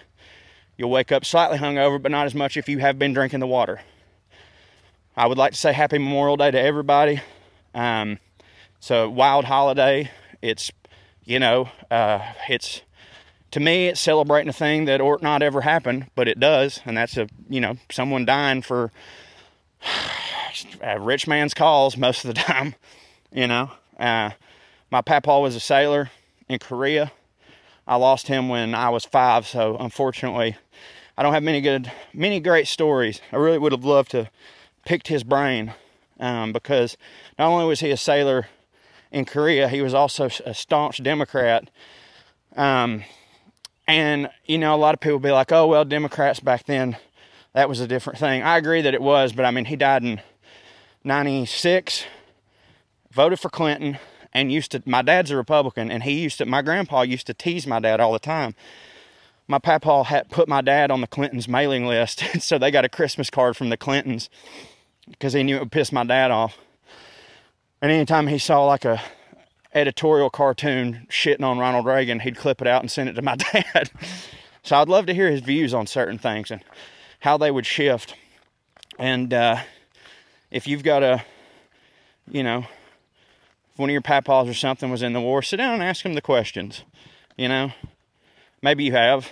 You'll 0.79 0.91
wake 0.91 1.13
up 1.13 1.25
slightly 1.25 1.59
hungover, 1.59 2.01
but 2.01 2.11
not 2.11 2.27
as 2.27 2.35
much 2.35 2.57
if 2.57 2.69
you 2.69 2.79
have 2.79 2.99
been 2.99 3.13
drinking 3.13 3.41
the 3.41 3.47
water. 3.47 3.83
I 5.15 5.27
would 5.27 5.37
like 5.37 5.53
to 5.53 5.59
say 5.59 5.75
Happy 5.75 5.99
Memorial 5.99 6.39
Day 6.39 6.51
to 6.51 6.59
everybody. 6.59 7.21
Um, 7.75 8.19
it's 8.79 8.91
a 8.91 9.09
wild 9.09 9.45
holiday. 9.45 10.11
It's 10.41 10.73
you 11.25 11.39
know, 11.39 11.69
uh, 11.91 12.21
it's 12.49 12.83
to 13.53 13.61
me 13.61 13.89
it's 13.89 14.01
celebrating 14.01 14.49
a 14.49 14.53
thing 14.53 14.87
that 14.87 15.01
ought 15.01 15.23
not 15.23 15.43
ever 15.43 15.61
happen, 15.61 16.09
but 16.15 16.29
it 16.29 16.41
does, 16.41 16.81
and 16.85 16.97
that's 16.97 17.17
a 17.17 17.29
you 17.49 17.61
know 17.61 17.77
someone 17.91 18.25
dying 18.25 18.63
for 18.63 18.91
a 20.83 20.99
rich 20.99 21.27
man's 21.27 21.55
cause 21.55 21.97
most 21.97 22.25
of 22.25 22.35
the 22.35 22.41
time. 22.41 22.75
You 23.33 23.47
know, 23.47 23.71
uh, 23.99 24.31
my 24.91 25.01
papa 25.01 25.41
was 25.41 25.55
a 25.55 25.61
sailor 25.61 26.11
in 26.49 26.59
Korea. 26.59 27.13
I 27.87 27.97
lost 27.97 28.29
him 28.29 28.49
when 28.49 28.75
I 28.75 28.91
was 28.91 29.05
five, 29.05 29.47
so 29.47 29.77
unfortunately, 29.79 30.57
I 31.17 31.23
don't 31.23 31.33
have 31.33 31.43
many 31.43 31.61
good, 31.61 31.91
many 32.13 32.41
great 32.41 32.69
stories. 32.69 33.21
I 33.33 33.37
really 33.37 33.59
would 33.59 33.73
have 33.73 33.85
loved 33.85 34.11
to 34.13 34.31
picked 34.85 35.09
his 35.09 35.25
brain 35.25 35.73
um, 36.19 36.53
because 36.53 36.97
not 37.39 37.49
only 37.49 37.67
was 37.67 37.81
he 37.81 37.91
a 37.91 37.97
sailor 37.97 38.49
in 39.11 39.25
Korea. 39.25 39.69
He 39.69 39.83
was 39.83 39.95
also 39.95 40.29
a 40.45 40.55
staunch 40.55 41.03
Democrat. 41.03 41.71
Um, 42.57 43.05
and, 43.87 44.31
you 44.47 44.59
know, 44.59 44.75
a 44.75 44.77
lot 44.77 44.95
of 44.95 45.01
people 45.01 45.19
be 45.19 45.31
like, 45.31 45.53
oh, 45.53 45.67
well, 45.67 45.85
Democrats 45.85 46.41
back 46.41 46.67
then, 46.67 46.97
that 47.53 47.69
was 47.69 47.81
a 47.81 47.87
different 47.87 48.19
thing. 48.19 48.43
I 48.43 48.57
agree 48.57 48.81
that 48.83 48.95
it 48.95 49.03
was, 49.03 49.33
but 49.33 49.45
I 49.45 49.51
mean, 49.51 49.67
he 49.67 49.77
died 49.77 50.03
in 50.03 50.21
96, 51.05 52.05
voted 53.11 53.41
for 53.41 53.49
Clinton, 53.49 53.99
and 54.33 54.53
used 54.53 54.71
to, 54.73 54.83
my 54.87 55.03
dad's 55.03 55.31
a 55.31 55.37
Republican, 55.37 55.91
and 55.91 56.03
he 56.03 56.21
used 56.21 56.39
to, 56.39 56.47
my 56.47 56.63
grandpa 56.63 57.03
used 57.03 57.27
to 57.27 57.35
tease 57.35 57.67
my 57.67 57.81
dad 57.81 58.01
all 58.01 58.13
the 58.13 58.19
time. 58.19 58.55
My 59.49 59.59
papa 59.59 60.05
had 60.05 60.31
put 60.31 60.49
my 60.49 60.61
dad 60.63 60.91
on 60.91 61.01
the 61.01 61.07
Clintons 61.07 61.49
mailing 61.49 61.87
list, 61.87 62.23
so 62.41 62.59
they 62.59 62.71
got 62.71 62.85
a 62.85 62.89
Christmas 62.89 63.29
card 63.29 63.57
from 63.57 63.69
the 63.69 63.77
Clintons 63.77 64.31
because 65.11 65.33
he 65.33 65.43
knew 65.43 65.57
it 65.57 65.61
would 65.61 65.73
piss 65.73 65.93
my 65.93 66.05
dad 66.05 66.31
off. 66.31 66.57
And 67.83 67.91
anytime 67.91 68.29
he 68.29 68.39
saw 68.39 68.65
like 68.65 68.85
a 68.85 69.03
editorial 69.75 70.31
cartoon 70.31 71.07
shitting 71.11 71.45
on 71.45 71.59
Ronald 71.59 71.87
Reagan, 71.87 72.21
he'd 72.21 72.37
clip 72.37 72.61
it 72.61 72.67
out 72.67 72.83
and 72.83 72.91
send 72.91 73.09
it 73.09 73.15
to 73.15 73.23
my 73.23 73.37
dad. 73.53 73.91
so 74.63 74.77
I'd 74.77 74.89
love 74.89 75.07
to 75.07 75.15
hear 75.15 75.31
his 75.31 75.41
views 75.41 75.73
on 75.73 75.87
certain 75.87 76.19
things 76.19 76.51
and 76.51 76.63
how 77.21 77.39
they 77.39 77.51
would 77.51 77.67
shift. 77.67 78.15
And 78.99 79.33
uh, 79.33 79.59
if 80.51 80.67
you've 80.67 80.83
got 80.83 81.03
a, 81.03 81.25
you 82.31 82.43
know, 82.43 82.67
if 83.73 83.79
one 83.79 83.89
of 83.89 83.93
your 83.93 84.03
papaws 84.03 84.49
or 84.49 84.55
something 84.55 84.91
was 84.91 85.03
in 85.03 85.13
the 85.13 85.21
war, 85.21 85.43
sit 85.43 85.57
down 85.57 85.75
and 85.75 85.83
ask 85.83 86.05
him 86.05 86.15
the 86.15 86.21
questions. 86.21 86.83
You 87.37 87.49
know, 87.49 87.73
maybe 88.61 88.85
you 88.85 88.93
have. 88.93 89.31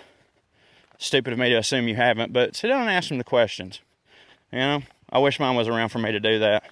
Stupid 0.99 1.33
of 1.33 1.39
me 1.39 1.49
to 1.49 1.57
assume 1.57 1.89
you 1.89 1.97
haven't, 1.97 2.31
but 2.31 2.55
sit 2.55 2.69
down 2.69 2.83
and 2.83 2.91
ask 2.91 3.11
him 3.11 3.17
the 3.17 3.25
questions. 3.25 3.81
You 4.53 4.59
know, 4.59 4.83
I 5.11 5.19
wish 5.19 5.41
mine 5.41 5.57
was 5.57 5.67
around 5.67 5.89
for 5.89 5.99
me 5.99 6.13
to 6.13 6.21
do 6.21 6.39
that. 6.41 6.65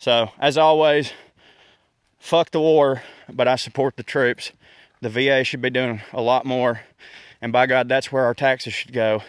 So, 0.00 0.30
as 0.38 0.56
always, 0.56 1.12
fuck 2.24 2.50
the 2.52 2.60
war, 2.60 3.02
but 3.30 3.46
I 3.46 3.56
support 3.56 3.96
the 3.96 4.02
troops. 4.02 4.50
The 5.02 5.10
VA 5.10 5.44
should 5.44 5.60
be 5.60 5.68
doing 5.68 6.00
a 6.10 6.22
lot 6.22 6.46
more. 6.46 6.80
And 7.42 7.52
by 7.52 7.66
God, 7.66 7.86
that's 7.86 8.10
where 8.10 8.24
our 8.24 8.32
taxes 8.32 8.72
should 8.72 8.94
go 8.94 9.22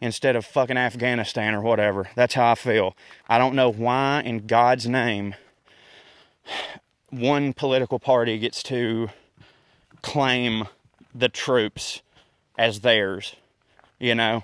instead 0.00 0.34
of 0.34 0.44
fucking 0.44 0.76
Afghanistan 0.76 1.54
or 1.54 1.60
whatever. 1.60 2.08
That's 2.16 2.34
how 2.34 2.50
I 2.50 2.54
feel. 2.56 2.96
I 3.28 3.38
don't 3.38 3.54
know 3.54 3.70
why, 3.70 4.22
in 4.24 4.48
God's 4.48 4.88
name, 4.88 5.36
one 7.10 7.52
political 7.52 8.00
party 8.00 8.38
gets 8.38 8.60
to 8.64 9.10
claim 10.02 10.64
the 11.14 11.28
troops 11.28 12.02
as 12.58 12.80
theirs. 12.80 13.36
You 14.00 14.16
know, 14.16 14.42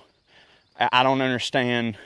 I 0.79 1.03
don't 1.03 1.21
understand 1.21 1.97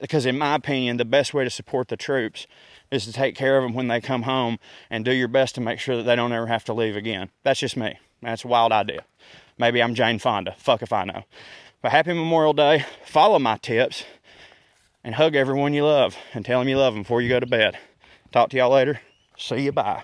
because, 0.00 0.26
in 0.26 0.38
my 0.38 0.54
opinion, 0.54 0.96
the 0.96 1.04
best 1.04 1.34
way 1.34 1.42
to 1.42 1.50
support 1.50 1.88
the 1.88 1.96
troops 1.96 2.46
is 2.90 3.04
to 3.04 3.12
take 3.12 3.34
care 3.34 3.58
of 3.58 3.64
them 3.64 3.74
when 3.74 3.88
they 3.88 4.00
come 4.00 4.22
home 4.22 4.58
and 4.90 5.04
do 5.04 5.12
your 5.12 5.28
best 5.28 5.54
to 5.56 5.60
make 5.60 5.78
sure 5.78 5.96
that 5.96 6.04
they 6.04 6.16
don't 6.16 6.32
ever 6.32 6.46
have 6.46 6.64
to 6.64 6.72
leave 6.72 6.96
again. 6.96 7.30
That's 7.42 7.60
just 7.60 7.76
me. 7.76 7.98
That's 8.22 8.44
a 8.44 8.48
wild 8.48 8.72
idea. 8.72 9.04
Maybe 9.58 9.82
I'm 9.82 9.94
Jane 9.94 10.18
Fonda. 10.18 10.54
Fuck 10.58 10.82
if 10.82 10.92
I 10.92 11.04
know. 11.04 11.24
But 11.82 11.92
happy 11.92 12.12
Memorial 12.12 12.52
Day. 12.52 12.84
Follow 13.04 13.38
my 13.38 13.56
tips 13.58 14.04
and 15.04 15.14
hug 15.14 15.34
everyone 15.34 15.74
you 15.74 15.84
love 15.84 16.16
and 16.34 16.44
tell 16.44 16.58
them 16.60 16.68
you 16.68 16.78
love 16.78 16.94
them 16.94 17.02
before 17.02 17.20
you 17.22 17.28
go 17.28 17.40
to 17.40 17.46
bed. 17.46 17.78
Talk 18.32 18.50
to 18.50 18.56
y'all 18.56 18.70
later. 18.70 19.00
See 19.36 19.60
you. 19.60 19.72
Bye. 19.72 20.02